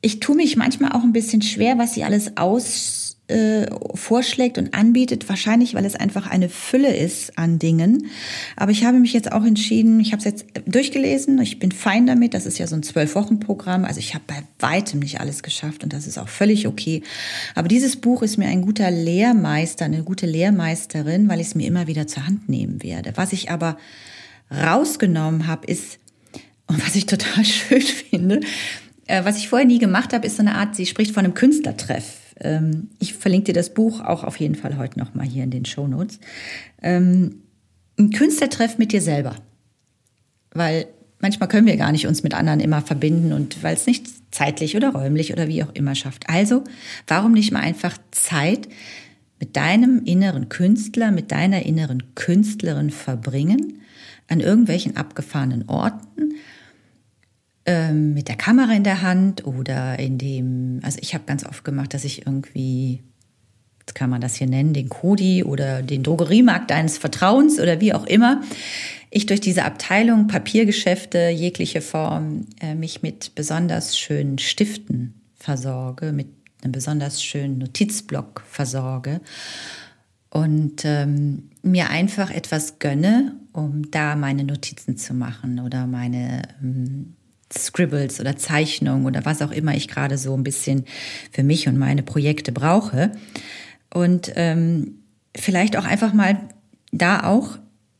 ich 0.00 0.21
tue 0.21 0.35
mich 0.35 0.56
manchmal 0.56 0.92
auch 0.92 1.02
ein 1.02 1.12
bisschen 1.12 1.42
schwer, 1.42 1.76
was 1.76 1.92
sie 1.92 2.04
alles 2.04 2.38
aus 2.38 3.03
äh, 3.26 3.66
vorschlägt 3.95 4.59
und 4.59 4.75
anbietet, 4.75 5.31
wahrscheinlich 5.31 5.75
weil 5.75 5.87
es 5.87 5.95
einfach 5.95 6.26
eine 6.26 6.50
Fülle 6.50 6.95
ist 6.95 7.38
an 7.38 7.59
Dingen. 7.59 8.09
Aber 8.54 8.71
ich 8.71 8.85
habe 8.85 8.99
mich 8.99 9.14
jetzt 9.14 9.33
auch 9.33 9.45
entschieden, 9.45 9.99
ich 9.99 10.12
habe 10.12 10.19
es 10.19 10.25
jetzt 10.25 10.45
durchgelesen, 10.66 11.40
ich 11.40 11.59
bin 11.59 11.73
fein 11.73 12.07
damit, 12.07 12.35
das 12.35 12.45
ist 12.45 12.59
ja 12.59 12.66
so 12.66 12.76
ein 12.76 12.83
Zwölf-Wochen-Programm, 12.83 13.87
also 13.87 13.99
ich 13.99 14.12
habe 14.12 14.25
bei 14.26 14.43
weitem 14.59 15.00
nicht 15.00 15.21
alles 15.21 15.43
geschafft 15.43 15.85
und 15.85 15.95
das 15.95 16.07
ist 16.07 16.19
auch 16.19 16.28
völlig 16.28 16.66
okay. 16.66 17.02
Aber 17.54 17.66
dieses 17.66 17.97
Buch 17.97 18.23
ist 18.23 18.37
mir 18.37 18.49
ein 18.49 18.61
guter 18.61 18.90
Lehrmeister, 18.90 19.87
eine 19.87 20.02
gute 20.02 20.26
Lehrmeisterin, 20.26 21.26
weil 21.26 21.40
ich 21.40 21.47
es 21.47 21.54
mir 21.54 21.66
immer 21.66 21.87
wieder 21.87 22.07
zur 22.07 22.26
Hand 22.26 22.50
nehmen 22.50 22.83
werde. 22.83 23.12
Was 23.14 23.33
ich 23.33 23.50
aber 23.50 23.78
rausgenommen 24.50 25.47
habe, 25.47 25.66
ist, 25.66 25.99
und 26.66 26.85
was 26.87 26.95
ich 26.95 27.07
total 27.07 27.45
schön 27.47 27.81
finde, 27.81 28.40
äh, 29.07 29.25
was 29.25 29.38
ich 29.38 29.49
vorher 29.49 29.66
nie 29.66 29.78
gemacht 29.78 30.12
habe, 30.12 30.26
ist 30.26 30.37
so 30.37 30.43
eine 30.43 30.57
Art, 30.57 30.76
sie 30.76 30.85
spricht 30.85 31.14
von 31.14 31.25
einem 31.25 31.33
Künstlertreff 31.33 32.24
ähm, 32.41 32.91
ich 32.99 33.14
verlinke 33.14 33.47
dir 33.47 33.55
das 33.55 33.73
Buch 33.73 34.00
auch 34.00 34.25
auf 34.25 34.37
jeden 34.38 34.55
Fall 34.55 34.76
heute 34.76 34.99
nochmal 34.99 35.26
hier 35.26 35.45
in 35.45 35.50
den 35.50 35.64
Show 35.64 35.87
Notes. 35.87 36.19
Ähm, 36.83 37.43
ein 37.99 38.11
Künstlertreff 38.11 38.79
mit 38.79 38.93
dir 38.93 39.00
selber. 39.00 39.37
Weil 40.53 40.87
manchmal 41.21 41.49
können 41.49 41.67
wir 41.67 41.76
gar 41.76 41.93
nicht 41.93 42.07
uns 42.07 42.23
mit 42.23 42.35
anderen 42.35 42.61
immer 42.61 42.83
verbinden 42.83 43.33
und 43.33 43.62
weil 43.62 43.75
es 43.75 43.87
nicht 43.87 44.07
zeitlich 44.33 44.76
oder 44.76 44.91
räumlich 44.91 45.33
oder 45.33 45.49
wie 45.49 45.62
auch 45.62 45.75
immer 45.75 45.95
schafft. 45.95 46.29
Also, 46.29 46.64
warum 47.07 47.33
nicht 47.33 47.53
mal 47.53 47.61
einfach 47.61 47.97
Zeit 48.11 48.69
mit 49.38 49.57
deinem 49.57 50.03
inneren 50.05 50.49
Künstler, 50.49 51.11
mit 51.11 51.31
deiner 51.31 51.64
inneren 51.64 52.14
Künstlerin 52.14 52.91
verbringen, 52.91 53.81
an 54.29 54.41
irgendwelchen 54.41 54.97
abgefahrenen 54.97 55.69
Orten, 55.69 56.35
ähm, 57.66 58.14
mit 58.14 58.28
der 58.28 58.37
Kamera 58.37 58.73
in 58.73 58.85
der 58.85 59.02
Hand 59.02 59.47
oder 59.47 59.99
in 59.99 60.18
dem, 60.18 60.80
also 60.83 60.99
ich 61.00 61.14
habe 61.14 61.25
ganz 61.26 61.44
oft 61.44 61.64
gemacht, 61.64 61.94
dass 61.94 62.04
ich 62.04 62.26
irgendwie, 62.26 63.02
jetzt 63.80 63.94
kann 63.94 64.11
man 64.11 64.21
das 64.21 64.35
hier 64.35 64.47
nennen, 64.47 64.75
den 64.75 64.88
Kodi 64.88 65.44
oder 65.44 65.83
den 65.83 66.02
Drogeriemarkt 66.02 66.71
deines 66.71 66.99
Vertrauens 66.99 67.59
oder 67.59 67.80
wie 67.80 67.94
auch 67.94 68.06
immer, 68.06 68.42
ich 69.11 69.26
durch 69.26 69.40
diese 69.40 69.64
Abteilung 69.64 70.26
Papiergeschäfte 70.26 71.28
jegliche 71.28 71.80
Form 71.80 72.47
äh, 72.61 72.75
mich 72.75 73.02
mit 73.02 73.35
besonders 73.35 73.97
schönen 73.97 74.38
Stiften 74.38 75.23
versorge, 75.35 76.12
mit 76.12 76.26
einem 76.62 76.73
besonders 76.73 77.23
schönen 77.23 77.59
Notizblock 77.59 78.42
versorge 78.49 79.21
und 80.30 80.85
ähm, 80.85 81.50
mir 81.62 81.90
einfach 81.90 82.30
etwas 82.30 82.78
gönne, 82.78 83.37
um 83.52 83.90
da 83.90 84.16
meine 84.16 84.44
Notizen 84.44 84.97
zu 84.97 85.14
machen 85.14 85.61
oder 85.61 85.87
meine 85.87 86.42
ähm, 86.61 87.14
Scribbles 87.52 88.20
oder 88.20 88.36
Zeichnungen 88.36 89.06
oder 89.06 89.24
was 89.24 89.42
auch 89.42 89.50
immer 89.50 89.74
ich 89.74 89.88
gerade 89.88 90.18
so 90.18 90.34
ein 90.34 90.44
bisschen 90.44 90.84
für 91.30 91.42
mich 91.42 91.68
und 91.68 91.78
meine 91.78 92.02
Projekte 92.02 92.52
brauche. 92.52 93.12
Und 93.92 94.32
ähm, 94.34 94.98
vielleicht 95.36 95.76
auch 95.76 95.84
einfach 95.84 96.12
mal 96.12 96.38
da 96.90 97.24
auch 97.24 97.58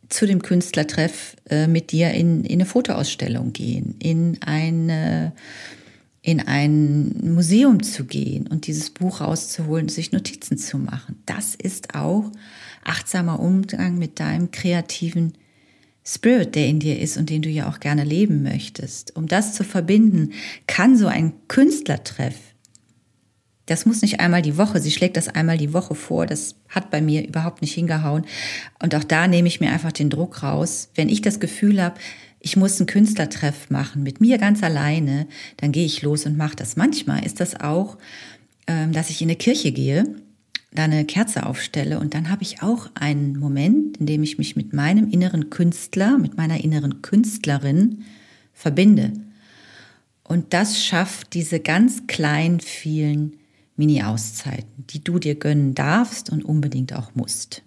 zu 0.09 0.27
dem 0.27 0.43
Künstlertreff 0.43 1.37
äh, 1.49 1.67
mit 1.67 1.93
dir 1.93 2.13
in, 2.13 2.45
in 2.45 2.55
eine 2.55 2.67
Fotoausstellung 2.67 3.53
gehen, 3.53 3.97
in 3.99 4.39
eine 4.43 5.33
in 6.25 6.41
ein 6.41 7.35
Museum 7.35 7.83
zu 7.83 8.07
gehen 8.07 8.47
und 8.47 8.67
dieses 8.67 8.89
Buch 8.89 9.21
rauszuholen, 9.21 9.91
sich 9.91 10.11
Notizen 10.11 10.57
zu 10.57 10.79
machen. 10.79 11.23
Das 11.27 11.55
ist 11.55 11.95
auch 11.95 12.33
achtsamer 12.83 13.41
Umgang 13.41 13.99
mit 13.99 14.21
deinem 14.21 14.51
kreativen 14.51 15.35
Spirit, 16.07 16.55
der 16.55 16.67
in 16.67 16.81
dir 16.81 17.01
ist 17.01 17.17
und 17.17 17.31
den 17.31 17.43
du 17.43 17.49
ja 17.49 17.69
auch 17.69 17.81
gerne 17.81 18.05
leben 18.05 18.43
möchtest. 18.43 19.17
Um 19.17 19.27
das 19.27 19.55
zu 19.55 19.65
verbinden, 19.65 20.33
kann 20.67 20.97
so 20.97 21.07
ein 21.07 21.33
Künstlertreff, 21.49 22.37
das 23.67 23.87
muss 23.87 24.03
nicht 24.03 24.21
einmal 24.21 24.43
die 24.43 24.59
Woche, 24.59 24.79
sie 24.81 24.91
schlägt 24.91 25.17
das 25.17 25.29
einmal 25.29 25.57
die 25.57 25.73
Woche 25.73 25.95
vor, 25.95 26.27
das 26.27 26.57
hat 26.69 26.91
bei 26.91 27.01
mir 27.01 27.27
überhaupt 27.27 27.63
nicht 27.63 27.73
hingehauen. 27.73 28.27
Und 28.83 28.95
auch 28.95 29.05
da 29.05 29.27
nehme 29.27 29.49
ich 29.49 29.61
mir 29.61 29.73
einfach 29.73 29.93
den 29.93 30.11
Druck 30.11 30.43
raus. 30.43 30.91
Wenn 30.95 31.09
ich 31.09 31.23
das 31.23 31.41
Gefühl 31.41 31.83
habe, 31.83 31.99
ich 32.41 32.59
muss 32.59 32.79
einen 32.79 32.87
Künstlertreff 32.87 33.71
machen, 33.71 34.03
mit 34.03 34.21
mir 34.21 34.37
ganz 34.37 34.63
alleine, 34.63 35.27
dann 35.57 35.73
gehe 35.73 35.87
ich 35.87 36.03
los 36.03 36.27
und 36.27 36.37
mache 36.37 36.57
das. 36.57 36.77
Manchmal 36.77 37.25
ist 37.25 37.41
das 37.41 37.59
auch, 37.59 37.97
ähm, 38.67 38.93
dass 38.93 39.09
ich 39.09 39.23
in 39.23 39.29
eine 39.29 39.37
Kirche 39.37 39.73
gehe 39.73 40.15
da 40.75 40.85
eine 40.85 41.05
Kerze 41.05 41.47
aufstelle 41.47 42.01
und 42.01 42.15
dann 42.15 42.31
habe 42.31 42.43
ich 42.43 42.63
auch 42.63 42.91
einen 42.95 43.39
Moment, 43.39 43.99
in 43.99 44.07
dem 44.07 44.23
ich 44.23 44.39
mich 44.39 44.57
mit 44.57 44.73
meinem 44.73 45.09
inneren 45.11 45.49
Künstler, 45.49 46.19
mit 46.19 46.37
meiner 46.37 46.63
inneren 46.63 47.01
Künstlerin 47.01 48.05
verbinde. 48.53 49.13
Und 50.25 50.53
das 50.53 50.85
schafft 50.85 51.35
diese 51.35 51.61
ganz 51.61 52.07
kleinen, 52.07 52.61
vielen 52.61 53.35
Mini-Auszeiten, 53.77 54.87
die 54.91 55.03
du 55.03 55.19
dir 55.19 55.37
gönnen 55.37 55.75
darfst 55.75 56.31
und 56.31 56.45
unbedingt 56.45 56.93
auch 56.93 57.15
musst. 57.15 57.63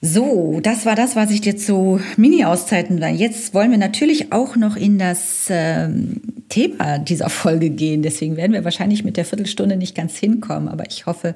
So, 0.00 0.60
das 0.62 0.86
war 0.86 0.94
das, 0.94 1.16
was 1.16 1.30
ich 1.32 1.40
dir 1.40 1.56
zu 1.56 2.00
Mini-Auszeiten 2.16 3.00
war. 3.00 3.08
Jetzt 3.08 3.52
wollen 3.52 3.72
wir 3.72 3.78
natürlich 3.78 4.32
auch 4.32 4.54
noch 4.54 4.76
in 4.76 4.96
das 4.96 5.46
ähm, 5.50 6.20
Thema 6.48 6.98
dieser 7.00 7.28
Folge 7.28 7.70
gehen. 7.70 8.02
Deswegen 8.02 8.36
werden 8.36 8.52
wir 8.52 8.64
wahrscheinlich 8.64 9.02
mit 9.02 9.16
der 9.16 9.24
Viertelstunde 9.24 9.76
nicht 9.76 9.96
ganz 9.96 10.16
hinkommen. 10.16 10.68
Aber 10.68 10.88
ich 10.88 11.06
hoffe, 11.06 11.34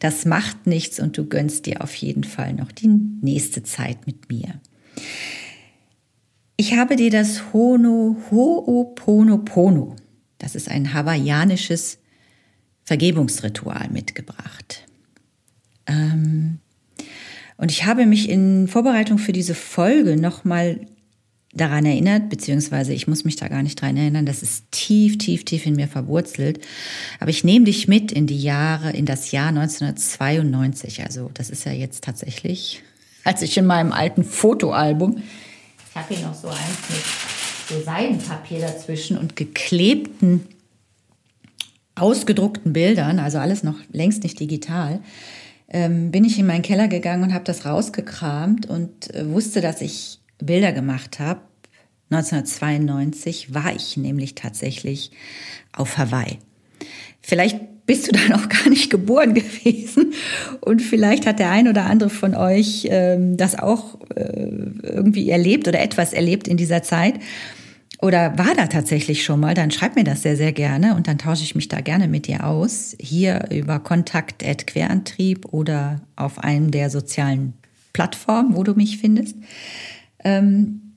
das 0.00 0.24
macht 0.24 0.66
nichts 0.66 0.98
und 0.98 1.16
du 1.16 1.24
gönnst 1.26 1.66
dir 1.66 1.82
auf 1.82 1.94
jeden 1.94 2.24
Fall 2.24 2.52
noch 2.52 2.72
die 2.72 2.88
nächste 2.88 3.62
Zeit 3.62 4.06
mit 4.06 4.28
mir. 4.28 4.60
Ich 6.56 6.76
habe 6.76 6.96
dir 6.96 7.10
das 7.10 7.52
Hono 7.52 8.16
Ho'oponopono. 8.30 9.94
Das 10.38 10.56
ist 10.56 10.68
ein 10.68 10.94
hawaiianisches 10.94 11.98
Vergebungsritual 12.82 13.88
mitgebracht. 13.90 14.84
Ähm, 15.86 16.58
und 17.60 17.70
ich 17.70 17.84
habe 17.84 18.06
mich 18.06 18.30
in 18.30 18.68
Vorbereitung 18.68 19.18
für 19.18 19.32
diese 19.32 19.54
Folge 19.54 20.16
nochmal 20.16 20.80
daran 21.52 21.84
erinnert, 21.84 22.30
beziehungsweise 22.30 22.94
ich 22.94 23.06
muss 23.06 23.24
mich 23.24 23.36
da 23.36 23.48
gar 23.48 23.62
nicht 23.62 23.78
dran 23.78 23.98
erinnern, 23.98 24.24
das 24.24 24.42
ist 24.42 24.64
tief, 24.70 25.18
tief, 25.18 25.44
tief 25.44 25.66
in 25.66 25.74
mir 25.76 25.86
verwurzelt. 25.86 26.64
Aber 27.18 27.28
ich 27.28 27.44
nehme 27.44 27.66
dich 27.66 27.86
mit 27.86 28.12
in 28.12 28.26
die 28.26 28.40
Jahre, 28.40 28.92
in 28.92 29.04
das 29.04 29.30
Jahr 29.30 29.48
1992. 29.48 31.02
Also 31.02 31.30
das 31.34 31.50
ist 31.50 31.66
ja 31.66 31.72
jetzt 31.72 32.02
tatsächlich, 32.02 32.82
als 33.24 33.42
ich 33.42 33.58
in 33.58 33.66
meinem 33.66 33.92
alten 33.92 34.24
Fotoalbum, 34.24 35.22
ich 35.90 35.96
habe 35.96 36.14
hier 36.14 36.26
noch 36.26 36.34
so 36.34 36.48
eins 36.48 36.58
mit 36.88 37.02
so 37.68 37.84
Seidenpapier 37.84 38.60
dazwischen 38.60 39.18
und 39.18 39.36
geklebten, 39.36 40.46
ausgedruckten 41.94 42.72
Bildern, 42.72 43.18
also 43.18 43.36
alles 43.36 43.64
noch 43.64 43.76
längst 43.92 44.22
nicht 44.22 44.40
digital, 44.40 45.00
ähm, 45.70 46.10
bin 46.10 46.24
ich 46.24 46.38
in 46.38 46.46
meinen 46.46 46.62
Keller 46.62 46.88
gegangen 46.88 47.22
und 47.22 47.34
habe 47.34 47.44
das 47.44 47.64
rausgekramt 47.64 48.68
und 48.68 49.14
äh, 49.14 49.30
wusste, 49.30 49.60
dass 49.60 49.80
ich 49.80 50.18
Bilder 50.38 50.72
gemacht 50.72 51.20
habe. 51.20 51.40
1992 52.10 53.54
war 53.54 53.74
ich 53.74 53.96
nämlich 53.96 54.34
tatsächlich 54.34 55.12
auf 55.72 55.96
Hawaii. 55.96 56.38
Vielleicht 57.20 57.86
bist 57.86 58.08
du 58.08 58.12
da 58.18 58.36
noch 58.36 58.48
gar 58.48 58.68
nicht 58.68 58.90
geboren 58.90 59.34
gewesen 59.34 60.12
und 60.60 60.82
vielleicht 60.82 61.26
hat 61.26 61.38
der 61.38 61.50
ein 61.50 61.68
oder 61.68 61.84
andere 61.86 62.10
von 62.10 62.34
euch 62.34 62.88
ähm, 62.90 63.36
das 63.36 63.58
auch 63.58 64.00
äh, 64.16 64.48
irgendwie 64.82 65.30
erlebt 65.30 65.68
oder 65.68 65.80
etwas 65.80 66.12
erlebt 66.12 66.48
in 66.48 66.56
dieser 66.56 66.82
Zeit 66.82 67.14
oder 68.02 68.38
war 68.38 68.54
da 68.54 68.66
tatsächlich 68.66 69.24
schon 69.24 69.40
mal, 69.40 69.54
dann 69.54 69.70
schreib 69.70 69.96
mir 69.96 70.04
das 70.04 70.22
sehr, 70.22 70.36
sehr 70.36 70.52
gerne 70.52 70.94
und 70.94 71.06
dann 71.06 71.18
tausche 71.18 71.42
ich 71.42 71.54
mich 71.54 71.68
da 71.68 71.80
gerne 71.80 72.08
mit 72.08 72.26
dir 72.26 72.46
aus. 72.46 72.96
Hier 72.98 73.48
über 73.50 73.78
Kontakt 73.78 74.42
Querantrieb 74.66 75.46
oder 75.52 76.00
auf 76.16 76.38
einem 76.38 76.70
der 76.70 76.88
sozialen 76.88 77.54
Plattformen, 77.92 78.56
wo 78.56 78.64
du 78.64 78.74
mich 78.74 78.98
findest. 78.98 79.36
Ähm, 80.24 80.94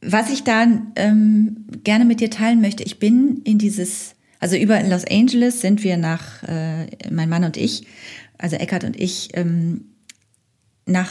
was 0.00 0.30
ich 0.30 0.44
dann 0.44 0.92
ähm, 0.94 1.66
gerne 1.82 2.04
mit 2.04 2.20
dir 2.20 2.30
teilen 2.30 2.60
möchte, 2.60 2.84
ich 2.84 3.00
bin 3.00 3.40
in 3.42 3.58
dieses, 3.58 4.14
also 4.38 4.56
über 4.56 4.80
Los 4.84 5.04
Angeles 5.04 5.60
sind 5.60 5.82
wir 5.82 5.96
nach, 5.96 6.44
äh, 6.44 6.86
mein 7.10 7.28
Mann 7.28 7.42
und 7.42 7.56
ich, 7.56 7.86
also 8.38 8.54
Eckart 8.54 8.84
und 8.84 8.98
ich, 8.98 9.30
ähm, 9.34 9.86
nach 10.86 11.10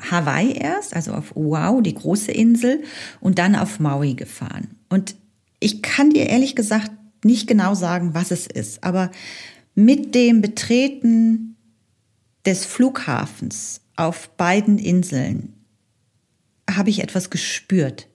Hawaii 0.00 0.52
erst, 0.52 0.94
also 0.94 1.12
auf 1.12 1.36
Oahu, 1.36 1.80
die 1.80 1.94
große 1.94 2.32
Insel, 2.32 2.82
und 3.20 3.38
dann 3.38 3.56
auf 3.56 3.80
Maui 3.80 4.14
gefahren. 4.14 4.76
Und 4.88 5.16
ich 5.60 5.82
kann 5.82 6.10
dir 6.10 6.26
ehrlich 6.26 6.54
gesagt 6.54 6.90
nicht 7.24 7.46
genau 7.46 7.74
sagen, 7.74 8.14
was 8.14 8.30
es 8.30 8.46
ist, 8.46 8.84
aber 8.84 9.10
mit 9.74 10.14
dem 10.14 10.42
Betreten 10.42 11.56
des 12.44 12.64
Flughafens 12.64 13.80
auf 13.96 14.28
beiden 14.36 14.78
Inseln 14.78 15.54
habe 16.70 16.90
ich 16.90 17.02
etwas 17.02 17.30
gespürt. 17.30 18.08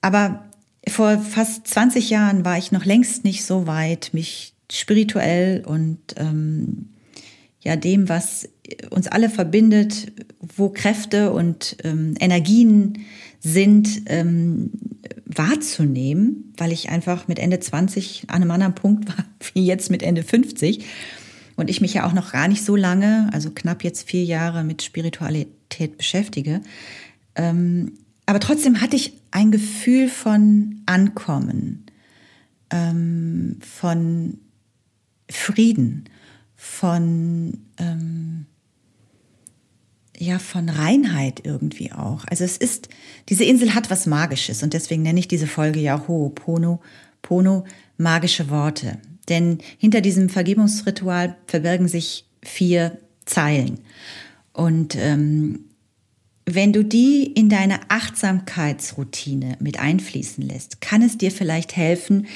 Aber 0.00 0.46
vor 0.88 1.18
fast 1.18 1.66
20 1.66 2.10
Jahren 2.10 2.44
war 2.44 2.58
ich 2.58 2.72
noch 2.72 2.84
längst 2.84 3.24
nicht 3.24 3.44
so 3.44 3.66
weit, 3.66 4.10
mich 4.12 4.54
spirituell 4.70 5.64
und 5.64 5.98
ähm, 6.16 6.90
ja 7.66 7.76
dem, 7.76 8.08
was 8.08 8.48
uns 8.90 9.08
alle 9.08 9.28
verbindet, 9.28 10.12
wo 10.56 10.68
Kräfte 10.70 11.32
und 11.32 11.76
ähm, 11.84 12.14
Energien 12.20 13.04
sind, 13.40 14.02
ähm, 14.06 14.70
wahrzunehmen, 15.24 16.52
weil 16.56 16.72
ich 16.72 16.88
einfach 16.88 17.28
mit 17.28 17.38
Ende 17.38 17.60
20 17.60 18.24
an 18.28 18.36
einem 18.36 18.50
anderen 18.52 18.74
Punkt 18.74 19.08
war, 19.08 19.24
wie 19.54 19.66
jetzt 19.66 19.90
mit 19.90 20.02
Ende 20.02 20.22
50. 20.22 20.84
Und 21.56 21.70
ich 21.70 21.80
mich 21.80 21.94
ja 21.94 22.06
auch 22.06 22.12
noch 22.12 22.32
gar 22.32 22.48
nicht 22.48 22.64
so 22.64 22.76
lange, 22.76 23.28
also 23.32 23.50
knapp 23.50 23.82
jetzt 23.82 24.08
vier 24.08 24.24
Jahre 24.24 24.62
mit 24.62 24.82
Spiritualität 24.82 25.96
beschäftige. 25.98 26.60
Ähm, 27.34 27.92
aber 28.26 28.40
trotzdem 28.40 28.80
hatte 28.80 28.96
ich 28.96 29.14
ein 29.30 29.50
Gefühl 29.50 30.08
von 30.08 30.82
Ankommen, 30.86 31.86
ähm, 32.70 33.58
von 33.60 34.38
Frieden, 35.30 36.08
von 36.56 37.58
ähm, 37.78 38.46
ja 40.18 40.38
von 40.38 40.68
Reinheit 40.68 41.42
irgendwie 41.44 41.92
auch. 41.92 42.24
Also 42.26 42.44
es 42.44 42.56
ist 42.56 42.88
diese 43.28 43.44
Insel 43.44 43.74
hat 43.74 43.90
was 43.90 44.06
Magisches 44.06 44.62
und 44.62 44.72
deswegen 44.72 45.02
nenne 45.02 45.20
ich 45.20 45.28
diese 45.28 45.46
Folge 45.46 45.80
ja 45.80 46.04
Ho'opono, 46.08 46.80
Pono 47.22 47.64
magische 47.98 48.50
Worte. 48.50 48.98
Denn 49.28 49.58
hinter 49.78 50.00
diesem 50.00 50.28
Vergebungsritual 50.28 51.36
verbergen 51.46 51.88
sich 51.88 52.26
vier 52.42 52.98
Zeilen 53.24 53.80
und 54.52 54.96
ähm, 54.96 55.66
wenn 56.46 56.72
du 56.72 56.84
die 56.84 57.24
in 57.24 57.48
deine 57.48 57.80
Achtsamkeitsroutine 57.90 59.56
mit 59.60 59.80
einfließen 59.80 60.46
lässt, 60.46 60.80
kann 60.80 61.02
es 61.02 61.18
dir 61.18 61.32
vielleicht 61.32 61.76
helfen, 61.76 62.26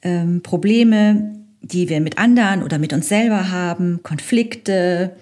ähm, 0.00 0.42
Probleme 0.42 1.37
die 1.72 1.88
wir 1.88 2.00
mit 2.00 2.18
anderen 2.18 2.62
oder 2.62 2.78
mit 2.78 2.92
uns 2.92 3.08
selber 3.08 3.50
haben, 3.50 4.00
Konflikte, 4.02 5.16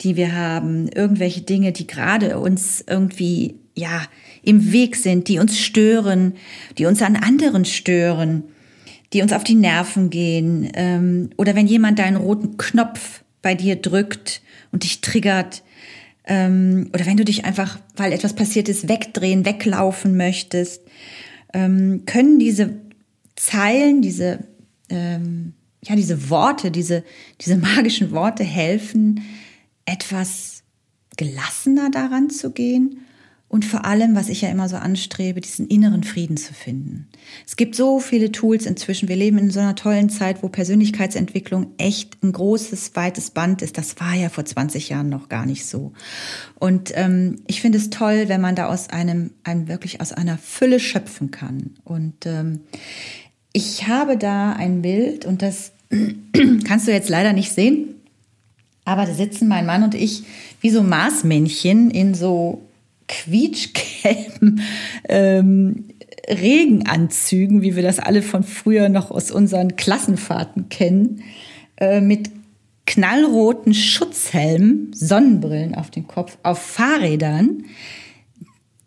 die 0.00 0.16
wir 0.16 0.34
haben, 0.34 0.88
irgendwelche 0.88 1.42
Dinge, 1.42 1.72
die 1.72 1.86
gerade 1.86 2.38
uns 2.38 2.84
irgendwie 2.86 3.56
ja 3.74 4.02
im 4.42 4.72
Weg 4.72 4.96
sind, 4.96 5.28
die 5.28 5.38
uns 5.38 5.58
stören, 5.58 6.34
die 6.78 6.86
uns 6.86 7.02
an 7.02 7.16
anderen 7.16 7.64
stören, 7.64 8.44
die 9.12 9.22
uns 9.22 9.32
auf 9.32 9.44
die 9.44 9.54
Nerven 9.54 10.10
gehen, 10.10 10.70
ähm, 10.74 11.30
oder 11.36 11.54
wenn 11.54 11.66
jemand 11.66 11.98
deinen 11.98 12.16
roten 12.16 12.56
Knopf 12.56 13.22
bei 13.40 13.54
dir 13.54 13.76
drückt 13.76 14.42
und 14.72 14.84
dich 14.84 15.00
triggert, 15.00 15.62
ähm, 16.24 16.90
oder 16.94 17.06
wenn 17.06 17.16
du 17.16 17.24
dich 17.24 17.44
einfach, 17.44 17.78
weil 17.96 18.12
etwas 18.12 18.34
passiert 18.34 18.68
ist, 18.68 18.88
wegdrehen, 18.88 19.44
weglaufen 19.44 20.16
möchtest, 20.16 20.82
ähm, 21.52 22.02
können 22.06 22.38
diese 22.38 22.74
Zeilen, 23.36 24.02
diese 24.02 24.40
ähm, 24.88 25.54
ja, 25.84 25.96
diese 25.96 26.30
Worte, 26.30 26.70
diese, 26.70 27.04
diese 27.40 27.56
magischen 27.58 28.10
Worte 28.10 28.44
helfen, 28.44 29.22
etwas 29.84 30.62
gelassener 31.16 31.90
daran 31.90 32.30
zu 32.30 32.52
gehen 32.52 33.02
und 33.52 33.66
vor 33.66 33.84
allem, 33.84 34.14
was 34.14 34.30
ich 34.30 34.40
ja 34.40 34.48
immer 34.48 34.66
so 34.70 34.76
anstrebe, 34.76 35.42
diesen 35.42 35.66
inneren 35.66 36.04
Frieden 36.04 36.38
zu 36.38 36.54
finden. 36.54 37.10
Es 37.46 37.56
gibt 37.56 37.74
so 37.74 38.00
viele 38.00 38.32
Tools 38.32 38.64
inzwischen. 38.64 39.10
Wir 39.10 39.16
leben 39.16 39.36
in 39.36 39.50
so 39.50 39.60
einer 39.60 39.74
tollen 39.74 40.08
Zeit, 40.08 40.42
wo 40.42 40.48
Persönlichkeitsentwicklung 40.48 41.66
echt 41.76 42.22
ein 42.22 42.32
großes, 42.32 42.96
weites 42.96 43.30
Band 43.30 43.60
ist. 43.60 43.76
Das 43.76 44.00
war 44.00 44.14
ja 44.14 44.30
vor 44.30 44.46
20 44.46 44.88
Jahren 44.88 45.10
noch 45.10 45.28
gar 45.28 45.44
nicht 45.44 45.66
so. 45.66 45.92
Und 46.58 46.92
ähm, 46.94 47.42
ich 47.46 47.60
finde 47.60 47.76
es 47.76 47.90
toll, 47.90 48.24
wenn 48.28 48.40
man 48.40 48.56
da 48.56 48.68
aus 48.68 48.88
einem, 48.88 49.32
einem 49.44 49.68
wirklich 49.68 50.00
aus 50.00 50.12
einer 50.12 50.38
Fülle 50.38 50.80
schöpfen 50.80 51.30
kann. 51.30 51.74
Und 51.84 52.24
ähm, 52.24 52.60
ich 53.52 53.86
habe 53.86 54.16
da 54.16 54.52
ein 54.52 54.82
Bild 54.82 55.24
und 55.24 55.42
das 55.42 55.72
kannst 56.64 56.86
du 56.86 56.92
jetzt 56.92 57.08
leider 57.08 57.32
nicht 57.32 57.52
sehen, 57.52 57.94
aber 58.84 59.06
da 59.06 59.14
sitzen 59.14 59.48
mein 59.48 59.66
Mann 59.66 59.82
und 59.82 59.94
ich 59.94 60.24
wie 60.60 60.70
so 60.70 60.82
Marsmännchen 60.82 61.90
in 61.90 62.14
so 62.14 62.62
quietschgelben 63.08 64.62
ähm, 65.08 65.84
Regenanzügen, 66.28 67.62
wie 67.62 67.76
wir 67.76 67.82
das 67.82 67.98
alle 67.98 68.22
von 68.22 68.42
früher 68.42 68.88
noch 68.88 69.10
aus 69.10 69.30
unseren 69.30 69.76
Klassenfahrten 69.76 70.68
kennen, 70.68 71.22
äh, 71.78 72.00
mit 72.00 72.30
knallroten 72.86 73.74
Schutzhelmen, 73.74 74.92
Sonnenbrillen 74.92 75.74
auf 75.74 75.90
dem 75.90 76.06
Kopf, 76.06 76.38
auf 76.42 76.60
Fahrrädern, 76.60 77.64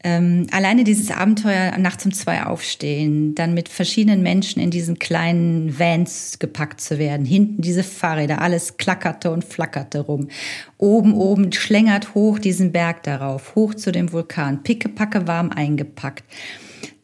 Ähm, 0.03 0.47
alleine 0.51 0.83
dieses 0.83 1.11
Abenteuer 1.11 1.77
nachts 1.77 2.05
um 2.05 2.11
zwei 2.11 2.43
aufstehen, 2.43 3.35
dann 3.35 3.53
mit 3.53 3.69
verschiedenen 3.69 4.23
Menschen 4.23 4.59
in 4.59 4.71
diesen 4.71 4.97
kleinen 4.97 5.77
Vans 5.77 6.39
gepackt 6.39 6.81
zu 6.81 6.97
werden, 6.97 7.25
hinten 7.25 7.61
diese 7.61 7.83
Fahrräder, 7.83 8.41
alles 8.41 8.77
klackerte 8.77 9.31
und 9.31 9.45
flackerte 9.45 9.99
rum. 9.99 10.29
Oben, 10.77 11.13
oben 11.13 11.51
schlängert 11.51 12.15
hoch 12.15 12.39
diesen 12.39 12.71
Berg 12.71 13.03
darauf, 13.03 13.53
hoch 13.53 13.75
zu 13.75 13.91
dem 13.91 14.11
Vulkan, 14.11 14.63
pickepacke 14.63 15.27
warm 15.27 15.51
eingepackt. 15.51 16.23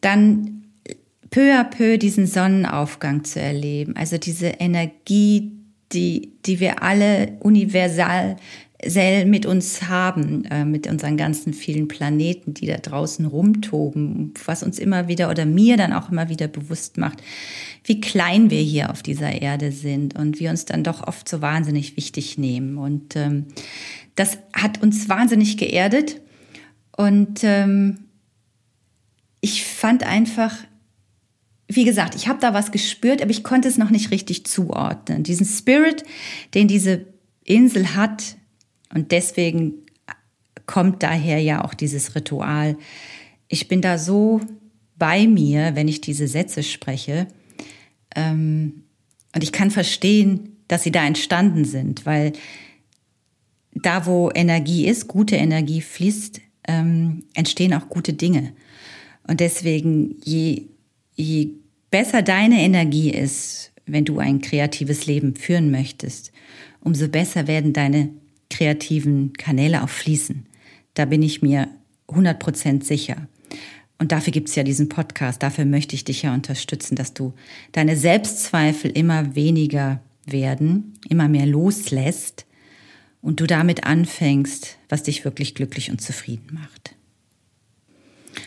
Dann 0.00 0.64
peu 1.30 1.54
à 1.54 1.64
peu 1.64 1.98
diesen 1.98 2.26
Sonnenaufgang 2.26 3.22
zu 3.22 3.40
erleben, 3.40 3.94
also 3.96 4.18
diese 4.18 4.46
Energie, 4.46 5.52
die, 5.92 6.32
die 6.44 6.60
wir 6.60 6.82
alle 6.82 7.36
universal 7.40 8.36
mit 8.80 9.44
uns 9.44 9.82
haben, 9.82 10.44
äh, 10.44 10.64
mit 10.64 10.86
unseren 10.86 11.16
ganzen 11.16 11.52
vielen 11.52 11.88
Planeten, 11.88 12.54
die 12.54 12.66
da 12.66 12.76
draußen 12.76 13.26
rumtoben, 13.26 14.32
was 14.44 14.62
uns 14.62 14.78
immer 14.78 15.08
wieder 15.08 15.30
oder 15.30 15.46
mir 15.46 15.76
dann 15.76 15.92
auch 15.92 16.12
immer 16.12 16.28
wieder 16.28 16.46
bewusst 16.46 16.96
macht, 16.96 17.20
wie 17.82 18.00
klein 18.00 18.50
wir 18.50 18.60
hier 18.60 18.90
auf 18.90 19.02
dieser 19.02 19.42
Erde 19.42 19.72
sind 19.72 20.16
und 20.16 20.38
wir 20.38 20.50
uns 20.50 20.64
dann 20.64 20.84
doch 20.84 21.06
oft 21.06 21.28
so 21.28 21.42
wahnsinnig 21.42 21.96
wichtig 21.96 22.38
nehmen. 22.38 22.78
Und 22.78 23.16
ähm, 23.16 23.46
das 24.14 24.38
hat 24.52 24.80
uns 24.80 25.08
wahnsinnig 25.08 25.56
geerdet. 25.56 26.20
Und 26.96 27.42
ähm, 27.42 27.98
ich 29.40 29.64
fand 29.64 30.04
einfach, 30.04 30.56
wie 31.66 31.84
gesagt, 31.84 32.14
ich 32.14 32.28
habe 32.28 32.40
da 32.40 32.54
was 32.54 32.70
gespürt, 32.70 33.22
aber 33.22 33.30
ich 33.32 33.42
konnte 33.42 33.68
es 33.68 33.76
noch 33.76 33.90
nicht 33.90 34.12
richtig 34.12 34.46
zuordnen. 34.46 35.24
Diesen 35.24 35.46
Spirit, 35.46 36.04
den 36.54 36.68
diese 36.68 37.06
Insel 37.44 37.96
hat, 37.96 38.37
und 38.94 39.12
deswegen 39.12 39.74
kommt 40.66 41.02
daher 41.02 41.40
ja 41.40 41.64
auch 41.64 41.74
dieses 41.74 42.14
Ritual. 42.14 42.76
Ich 43.48 43.68
bin 43.68 43.80
da 43.80 43.98
so 43.98 44.40
bei 44.96 45.26
mir, 45.26 45.74
wenn 45.74 45.88
ich 45.88 46.00
diese 46.00 46.28
Sätze 46.28 46.62
spreche. 46.62 47.28
Ähm, 48.14 48.84
und 49.34 49.42
ich 49.42 49.52
kann 49.52 49.70
verstehen, 49.70 50.56
dass 50.68 50.82
sie 50.82 50.92
da 50.92 51.06
entstanden 51.06 51.64
sind, 51.64 52.04
weil 52.06 52.32
da, 53.74 54.06
wo 54.06 54.30
Energie 54.34 54.86
ist, 54.86 55.08
gute 55.08 55.36
Energie 55.36 55.80
fließt, 55.80 56.40
ähm, 56.66 57.24
entstehen 57.34 57.74
auch 57.74 57.88
gute 57.88 58.12
Dinge. 58.12 58.52
Und 59.26 59.40
deswegen, 59.40 60.16
je, 60.24 60.66
je 61.14 61.50
besser 61.90 62.22
deine 62.22 62.60
Energie 62.60 63.10
ist, 63.10 63.72
wenn 63.86 64.04
du 64.04 64.18
ein 64.18 64.40
kreatives 64.40 65.06
Leben 65.06 65.34
führen 65.34 65.70
möchtest, 65.70 66.32
umso 66.80 67.08
besser 67.08 67.46
werden 67.46 67.72
deine 67.72 68.10
kreativen 68.50 69.32
Kanäle 69.34 69.82
auch 69.82 69.88
fließen. 69.88 70.46
Da 70.94 71.04
bin 71.04 71.22
ich 71.22 71.42
mir 71.42 71.68
100% 72.08 72.82
sicher. 72.82 73.28
Und 73.98 74.12
dafür 74.12 74.32
gibt 74.32 74.48
es 74.48 74.54
ja 74.54 74.62
diesen 74.62 74.88
Podcast. 74.88 75.42
Dafür 75.42 75.64
möchte 75.64 75.94
ich 75.94 76.04
dich 76.04 76.22
ja 76.22 76.32
unterstützen, 76.32 76.94
dass 76.94 77.14
du 77.14 77.34
deine 77.72 77.96
Selbstzweifel 77.96 78.90
immer 78.90 79.34
weniger 79.34 80.00
werden, 80.24 80.94
immer 81.08 81.28
mehr 81.28 81.46
loslässt 81.46 82.46
und 83.20 83.40
du 83.40 83.46
damit 83.46 83.84
anfängst, 83.84 84.78
was 84.88 85.02
dich 85.02 85.24
wirklich 85.24 85.54
glücklich 85.54 85.90
und 85.90 86.00
zufrieden 86.00 86.48
macht. 86.52 86.94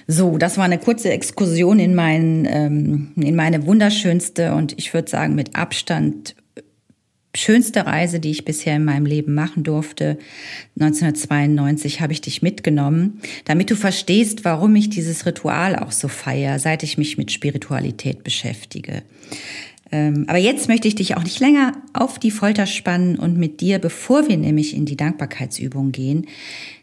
So, 0.07 0.37
das 0.37 0.57
war 0.57 0.65
eine 0.65 0.79
kurze 0.79 1.11
Exkursion 1.11 1.79
in, 1.79 1.95
mein, 1.95 2.47
ähm, 2.49 3.11
in 3.17 3.35
meine 3.35 3.65
wunderschönste 3.65 4.53
und 4.53 4.77
ich 4.77 4.93
würde 4.93 5.09
sagen 5.09 5.35
mit 5.35 5.55
Abstand 5.55 6.35
schönste 7.33 7.85
Reise, 7.85 8.19
die 8.19 8.31
ich 8.31 8.45
bisher 8.45 8.75
in 8.75 8.85
meinem 8.85 9.05
Leben 9.05 9.33
machen 9.33 9.63
durfte. 9.63 10.17
1992 10.79 12.01
habe 12.01 12.13
ich 12.13 12.21
dich 12.21 12.41
mitgenommen, 12.41 13.21
damit 13.45 13.71
du 13.71 13.75
verstehst, 13.75 14.43
warum 14.43 14.75
ich 14.75 14.89
dieses 14.89 15.25
Ritual 15.25 15.75
auch 15.75 15.91
so 15.91 16.07
feiere, 16.07 16.59
seit 16.59 16.83
ich 16.83 16.97
mich 16.97 17.17
mit 17.17 17.31
Spiritualität 17.31 18.23
beschäftige. 18.23 19.03
Ähm, 19.91 20.25
aber 20.27 20.37
jetzt 20.37 20.67
möchte 20.67 20.87
ich 20.87 20.95
dich 20.95 21.17
auch 21.17 21.23
nicht 21.23 21.39
länger 21.39 21.73
auf 21.93 22.17
die 22.17 22.31
Folter 22.31 22.65
spannen 22.65 23.17
und 23.17 23.37
mit 23.37 23.59
dir, 23.59 23.79
bevor 23.79 24.27
wir 24.27 24.37
nämlich 24.37 24.75
in 24.75 24.85
die 24.85 24.95
Dankbarkeitsübung 24.95 25.91
gehen, 25.91 26.27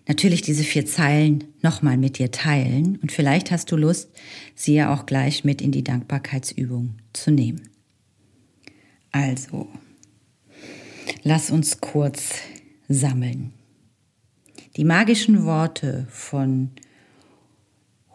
natürlich 0.07 0.43
diese 0.43 0.63
vier 0.63 0.85
Zeilen 0.85 1.45
nochmal 1.63 1.97
mit 1.97 2.19
dir 2.19 2.31
teilen. 2.31 2.99
Und 3.01 3.13
vielleicht 3.13 3.51
hast 3.51 3.73
du 3.73 3.77
Lust, 3.77 4.11
sie 4.55 4.75
ja 4.75 4.93
auch 4.93 5.07
gleich 5.07 5.45
mit 5.45 5.63
in 5.63 5.73
die 5.73 5.85
Dankbarkeitsübung 5.85 6.97
zu 7.13 7.31
nehmen. 7.31 7.63
Also, 9.11 9.69
Lass 11.23 11.51
uns 11.51 11.81
kurz 11.81 12.37
sammeln. 12.89 13.53
Die 14.77 14.85
magischen 14.85 15.45
Worte 15.45 16.07
von 16.11 16.71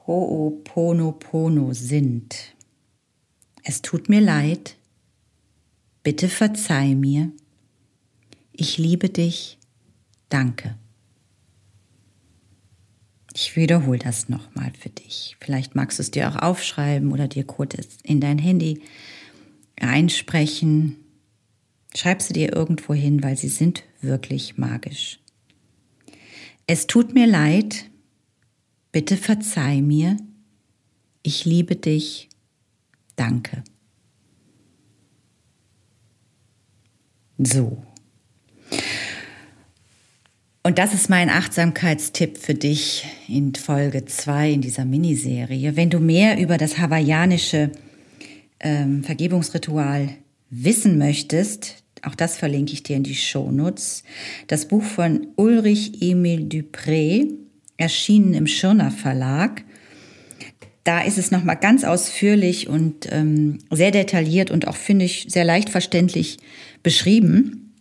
Ho'oponopono 0.05 1.73
sind, 1.73 2.55
es 3.63 3.81
tut 3.81 4.09
mir 4.09 4.21
leid, 4.21 4.77
bitte 6.03 6.29
verzeih 6.29 6.95
mir, 6.95 7.31
ich 8.51 8.77
liebe 8.77 9.09
dich, 9.09 9.57
danke. 10.29 10.77
Ich 13.33 13.55
wiederhole 13.55 13.99
das 13.99 14.29
nochmal 14.29 14.71
für 14.79 14.89
dich. 14.89 15.37
Vielleicht 15.39 15.75
magst 15.75 15.97
du 15.97 16.03
es 16.03 16.11
dir 16.11 16.29
auch 16.29 16.35
aufschreiben 16.35 17.11
oder 17.11 17.27
dir 17.27 17.45
kurz 17.45 17.75
in 18.03 18.21
dein 18.21 18.37
Handy 18.37 18.81
einsprechen. 19.79 21.02
Schreib 21.95 22.21
sie 22.21 22.34
dir 22.34 22.56
irgendwo 22.56 22.93
hin, 22.93 23.23
weil 23.23 23.38
sie 23.38 23.49
sind 23.49 23.84
wirklich 24.01 24.58
magisch. 24.58 25.19
Es 26.65 26.88
tut 26.88 27.13
mir 27.13 27.27
leid, 27.27 27.89
bitte 28.91 29.17
verzeih 29.17 29.82
mir, 29.82 30.17
ich 31.21 31.45
liebe 31.45 31.75
dich, 31.75 32.29
danke. 33.15 33.63
So. 37.38 37.84
Und 40.65 40.77
das 40.77 40.93
ist 40.93 41.10
mein 41.10 41.29
Achtsamkeitstipp 41.29 42.38
für 42.38 42.53
dich 42.53 43.06
in 43.27 43.53
Folge 43.53 44.06
2 44.06 44.51
in 44.51 44.62
dieser 44.62 44.86
Miniserie. 44.86 45.75
Wenn 45.75 45.89
du 45.89 45.99
mehr 45.99 46.39
über 46.39 46.58
das 46.58 46.77
hawaiianische 46.77 47.71
ähm, 48.62 49.03
Vergebungsritual 49.03 50.15
wissen 50.49 50.97
möchtest, 50.97 51.83
auch 52.03 52.15
das 52.15 52.37
verlinke 52.37 52.73
ich 52.73 52.83
dir 52.83 52.97
in 52.97 53.03
die 53.03 53.15
Shownotes. 53.15 54.03
Das 54.47 54.67
Buch 54.67 54.83
von 54.83 55.27
Ulrich 55.35 56.01
Emil 56.01 56.41
Dupré, 56.41 57.31
erschienen 57.77 58.33
im 58.33 58.47
Schirner 58.47 58.91
Verlag. 58.91 59.63
Da 60.83 61.01
ist 61.01 61.17
es 61.17 61.31
nochmal 61.31 61.57
ganz 61.57 61.85
ausführlich 61.85 62.67
und 62.67 63.07
ähm, 63.11 63.59
sehr 63.71 63.91
detailliert 63.91 64.51
und 64.51 64.67
auch, 64.67 64.75
finde 64.75 65.05
ich, 65.05 65.27
sehr 65.29 65.45
leicht 65.45 65.69
verständlich 65.69 66.37
beschrieben. 66.83 67.73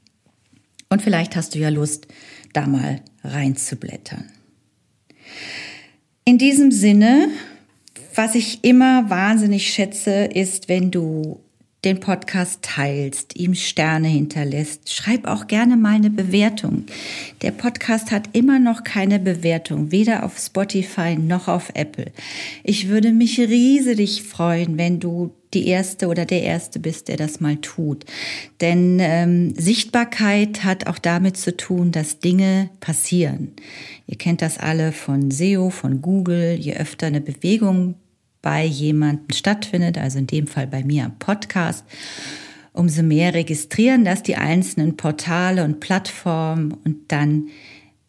Und 0.89 1.03
vielleicht 1.03 1.35
hast 1.37 1.55
du 1.55 1.59
ja 1.59 1.69
Lust, 1.69 2.07
da 2.53 2.67
mal 2.67 3.01
reinzublättern. 3.25 4.31
In 6.25 6.39
diesem 6.39 6.71
Sinne, 6.71 7.29
was 8.15 8.35
ich 8.37 8.63
immer 8.63 9.11
wahnsinnig 9.11 9.73
schätze, 9.73 10.25
ist, 10.27 10.69
wenn 10.69 10.91
du 10.91 11.42
den 11.85 11.99
Podcast 11.99 12.61
teilst, 12.63 13.35
ihm 13.37 13.55
Sterne 13.55 14.07
hinterlässt. 14.07 14.93
Schreib 14.93 15.27
auch 15.27 15.49
gerne 15.49 15.77
mal 15.77 15.95
eine 15.95 16.11
Bewertung. 16.11 16.85
Der 17.43 17.51
Podcast 17.51 18.13
hat 18.13 18.31
immer 18.35 18.61
noch 18.61 18.85
keine 18.85 19.19
Bewertung, 19.19 19.91
weder 19.91 20.25
auf 20.25 20.39
Spotify 20.39 21.17
noch 21.17 21.49
auf 21.49 21.73
Apple. 21.75 22.13
Ich 22.63 22.89
würde 22.89 23.13
mich 23.13 23.41
riesig 23.41 24.23
freuen, 24.23 24.79
wenn 24.79 25.01
du 25.01 25.33
die 25.55 25.67
Erste 25.67 26.07
oder 26.07 26.25
der 26.25 26.43
Erste 26.43 26.79
bist, 26.79 27.09
der 27.09 27.17
das 27.17 27.41
mal 27.41 27.57
tut. 27.57 28.05
Denn 28.61 28.99
ähm, 29.01 29.55
Sichtbarkeit 29.55 30.65
hat 30.65 30.87
auch 30.87 30.99
damit 30.99 31.37
zu 31.37 31.57
tun, 31.57 31.93
dass 31.93 32.21
Dinge 32.21 32.71
passieren. 32.81 33.53
Ihr 34.07 34.17
kennt 34.17 34.41
das 34.41 34.57
alle 34.59 34.93
von 34.93 35.31
SEO, 35.31 35.71
von 35.71 36.01
Google. 36.01 36.57
Je 36.59 36.75
öfter 36.75 37.09
eine 37.09 37.21
Bewegung 37.21 37.97
bei 38.43 38.65
jemandem 38.65 39.35
stattfindet, 39.35 39.97
also 39.97 40.19
in 40.19 40.27
dem 40.27 40.47
Fall 40.47 40.67
bei 40.67 40.85
mir 40.85 41.05
am 41.05 41.19
Podcast, 41.19 41.85
umso 42.73 43.03
mehr 43.03 43.35
registrieren 43.35 44.05
das 44.05 44.23
die 44.23 44.37
einzelnen 44.37 44.97
Portale 44.97 45.65
und 45.65 45.81
Plattformen 45.81 46.73
und 46.85 46.97
dann 47.09 47.49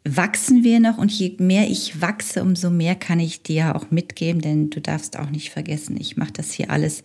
wachsen 0.06 0.64
wir 0.64 0.80
noch 0.80 0.98
und 0.98 1.12
je 1.12 1.36
mehr 1.40 1.70
ich 1.70 2.02
wachse, 2.02 2.42
umso 2.42 2.70
mehr 2.70 2.96
kann 2.96 3.20
ich 3.20 3.44
dir 3.44 3.76
auch 3.76 3.90
mitgeben, 3.90 4.42
denn 4.42 4.70
du 4.70 4.82
darfst 4.82 5.18
auch 5.18 5.30
nicht 5.30 5.52
vergessen, 5.52 5.96
ich 5.98 6.18
mache 6.18 6.34
das 6.34 6.52
hier 6.52 6.72
alles 6.72 7.04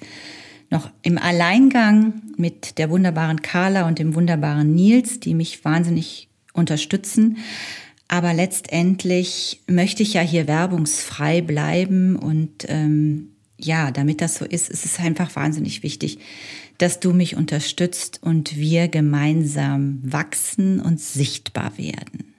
noch 0.70 0.90
im 1.02 1.16
Alleingang 1.16 2.20
mit 2.36 2.78
der 2.78 2.90
wunderbaren 2.90 3.40
Carla 3.40 3.86
und 3.86 3.98
dem 3.98 4.14
wunderbaren 4.14 4.74
Nils, 4.74 5.20
die 5.20 5.34
mich 5.34 5.64
wahnsinnig 5.64 6.28
unterstützen. 6.52 7.38
Aber 8.08 8.32
letztendlich 8.32 9.60
möchte 9.66 10.02
ich 10.02 10.14
ja 10.14 10.22
hier 10.22 10.48
werbungsfrei 10.48 11.42
bleiben 11.42 12.16
und 12.16 12.64
ähm, 12.68 13.32
ja, 13.60 13.90
damit 13.90 14.22
das 14.22 14.36
so 14.36 14.46
ist, 14.46 14.70
ist 14.70 14.86
es 14.86 14.98
einfach 14.98 15.36
wahnsinnig 15.36 15.82
wichtig, 15.82 16.18
dass 16.78 17.00
du 17.00 17.12
mich 17.12 17.36
unterstützt 17.36 18.20
und 18.22 18.56
wir 18.56 18.88
gemeinsam 18.88 20.00
wachsen 20.02 20.80
und 20.80 20.98
sichtbar 21.00 21.76
werden. 21.76 22.32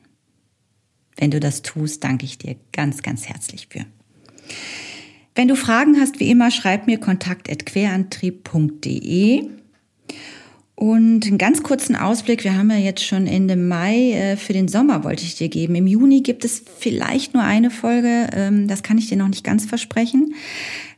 Wenn 1.18 1.30
du 1.32 1.42
das 1.42 1.62
tust, 1.62 2.04
danke 2.04 2.26
ich 2.26 2.38
dir 2.38 2.56
ganz, 2.72 3.04
ganz 3.04 3.28
herzlich 3.28 3.68
für. 3.70 3.86
Wenn 5.36 5.50
du 5.50 5.56
Fragen 5.56 6.00
hast, 6.00 6.20
wie 6.20 6.32
immer, 6.32 6.50
schreib 6.52 6.88
mir 6.88 7.00
kontakt.querantrieb.de. 7.00 9.50
Und 10.80 11.26
einen 11.26 11.38
ganz 11.38 11.62
kurzen 11.62 11.98
Ausblick, 11.98 12.46
wir 12.46 12.58
haben 12.58 12.72
ja 12.72 12.78
jetzt 12.78 13.04
schon 13.04 13.28
Ende 13.28 13.58
Mai, 13.58 14.14
äh, 14.14 14.38
für 14.38 14.54
den 14.54 14.70
Sommer 14.70 15.04
wollte 15.04 15.26
ich 15.26 15.36
dir 15.36 15.50
geben. 15.50 15.76
Im 15.76 15.88
Juni 15.88 16.22
gibt 16.22 16.46
es 16.46 16.64
vielleicht 16.80 17.34
nur 17.34 17.44
eine 17.44 17.70
Folge, 17.70 18.30
ähm, 18.32 18.66
das 18.70 18.82
kann 18.82 18.98
ich 18.98 19.10
dir 19.10 19.18
noch 19.18 19.28
nicht 19.28 19.44
ganz 19.44 19.66
versprechen. 19.66 20.36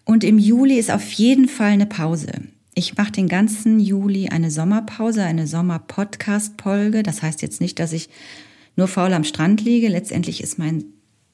Und 0.06 0.24
im 0.24 0.38
Juli 0.38 0.78
ist 0.78 0.92
auf 0.92 1.12
jeden 1.14 1.48
Fall 1.48 1.72
eine 1.72 1.88
Pause. 1.88 2.32
Ich 2.76 2.96
mache 2.96 3.12
den 3.12 3.28
ganzen 3.28 3.80
Juli 3.80 4.30
eine 4.30 4.52
Sommerpause, 4.52 5.24
eine 5.24 5.48
Sommer-Podcast-Folge. 5.48 7.02
Das 7.02 7.24
heißt 7.24 7.42
jetzt 7.42 7.60
nicht, 7.60 7.80
dass 7.80 7.92
ich 7.92 8.08
nur 8.76 8.88
faul 8.88 9.12
am 9.14 9.24
Strand 9.24 9.62
liege. 9.62 9.88
Letztendlich 9.88 10.44
ist 10.44 10.60
mein, 10.60 10.84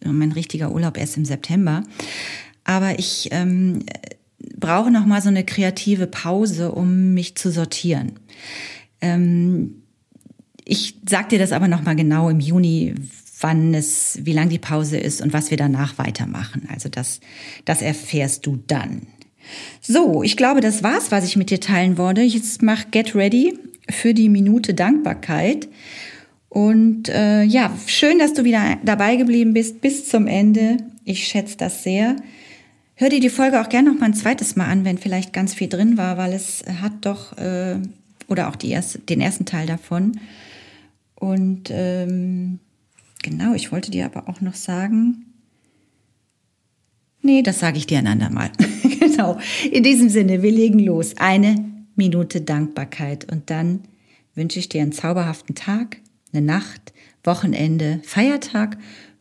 mein 0.05 0.31
richtiger 0.31 0.71
Urlaub 0.71 0.97
erst 0.97 1.17
im 1.17 1.25
September. 1.25 1.83
Aber 2.63 2.97
ich 2.97 3.27
ähm, 3.31 3.83
brauche 4.39 4.91
noch 4.91 5.05
mal 5.05 5.21
so 5.21 5.29
eine 5.29 5.43
kreative 5.43 6.07
Pause, 6.07 6.71
um 6.71 7.13
mich 7.13 7.35
zu 7.35 7.51
sortieren. 7.51 8.13
Ähm, 9.01 9.83
ich 10.65 10.95
sag 11.07 11.29
dir 11.29 11.39
das 11.39 11.51
aber 11.51 11.67
noch 11.67 11.83
mal 11.83 11.95
genau 11.95 12.29
im 12.29 12.39
Juni, 12.39 12.93
wann 13.39 13.73
es, 13.73 14.19
wie 14.23 14.33
lang 14.33 14.49
die 14.49 14.59
Pause 14.59 14.97
ist 14.97 15.21
und 15.21 15.33
was 15.33 15.49
wir 15.49 15.57
danach 15.57 15.97
weitermachen. 15.97 16.67
Also 16.71 16.89
das, 16.89 17.19
das 17.65 17.81
erfährst 17.81 18.45
du 18.45 18.59
dann. 18.67 19.03
So, 19.81 20.23
ich 20.23 20.35
glaube, 20.35 20.59
das 20.59 20.83
war's, 20.83 21.11
was 21.11 21.25
ich 21.25 21.37
mit 21.37 21.49
dir 21.49 21.59
teilen 21.59 21.97
wollte. 21.97 22.21
Jetzt 22.21 22.61
mach 22.61 22.91
Get 22.91 23.15
Ready 23.15 23.57
für 23.89 24.13
die 24.13 24.29
Minute 24.29 24.73
Dankbarkeit. 24.73 25.69
Und 26.49 27.09
äh, 27.09 27.43
ja, 27.43 27.73
schön, 27.85 28.19
dass 28.19 28.33
du 28.33 28.43
wieder 28.43 28.77
dabei 28.83 29.15
geblieben 29.15 29.53
bist 29.53 29.81
bis 29.81 30.09
zum 30.09 30.27
Ende. 30.27 30.77
Ich 31.05 31.27
schätze 31.27 31.57
das 31.57 31.83
sehr. 31.83 32.15
Hör 32.99 33.09
dir 33.09 33.19
die 33.19 33.29
Folge 33.29 33.61
auch 33.61 33.69
gerne 33.69 33.91
noch 33.91 33.99
mal 33.99 34.07
ein 34.07 34.15
zweites 34.15 34.55
Mal 34.55 34.65
an, 34.65 34.83
wenn 34.83 34.97
vielleicht 34.97 35.31
ganz 35.31 35.53
viel 35.53 35.69
drin 35.69 35.97
war, 35.97 36.17
weil 36.17 36.33
es 36.33 36.63
hat 36.81 36.93
doch, 37.01 37.37
äh, 37.37 37.77
oder 38.27 38.49
auch 38.49 38.55
die 38.55 38.71
erste, 38.71 38.97
den 38.97 39.21
ersten 39.21 39.45
Teil 39.45 39.67
davon. 39.67 40.19
Und 41.13 41.69
ähm, 41.69 42.57
genau, 43.21 43.53
ich 43.53 43.71
wollte 43.71 43.91
dir 43.91 44.05
aber 44.05 44.27
auch 44.27 44.41
noch 44.41 44.55
sagen, 44.55 45.27
nee, 47.21 47.43
das 47.43 47.59
sage 47.59 47.77
ich 47.77 47.85
dir 47.85 47.99
ein 47.99 48.07
andermal. 48.07 48.49
genau, 48.99 49.37
in 49.71 49.83
diesem 49.83 50.09
Sinne, 50.09 50.41
wir 50.41 50.51
legen 50.51 50.79
los. 50.79 51.17
Eine 51.17 51.63
Minute 51.95 52.41
Dankbarkeit 52.41 53.31
und 53.31 53.51
dann 53.51 53.81
wünsche 54.33 54.57
ich 54.57 54.69
dir 54.69 54.81
einen 54.81 54.91
zauberhaften 54.91 55.53
Tag, 55.53 55.97
eine 56.33 56.43
Nacht, 56.43 56.93
Wochenende, 57.23 58.01
Feiertag, 58.03 58.79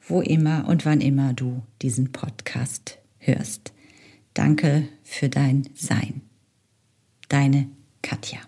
wo 0.08 0.22
immer 0.22 0.66
und 0.66 0.86
wann 0.86 1.02
immer 1.02 1.34
du 1.34 1.60
diesen 1.82 2.10
Podcast 2.10 3.00
hörst. 3.26 3.72
Danke 4.34 4.88
für 5.02 5.28
dein 5.28 5.68
Sein. 5.74 6.22
Deine 7.28 7.68
Katja. 8.02 8.40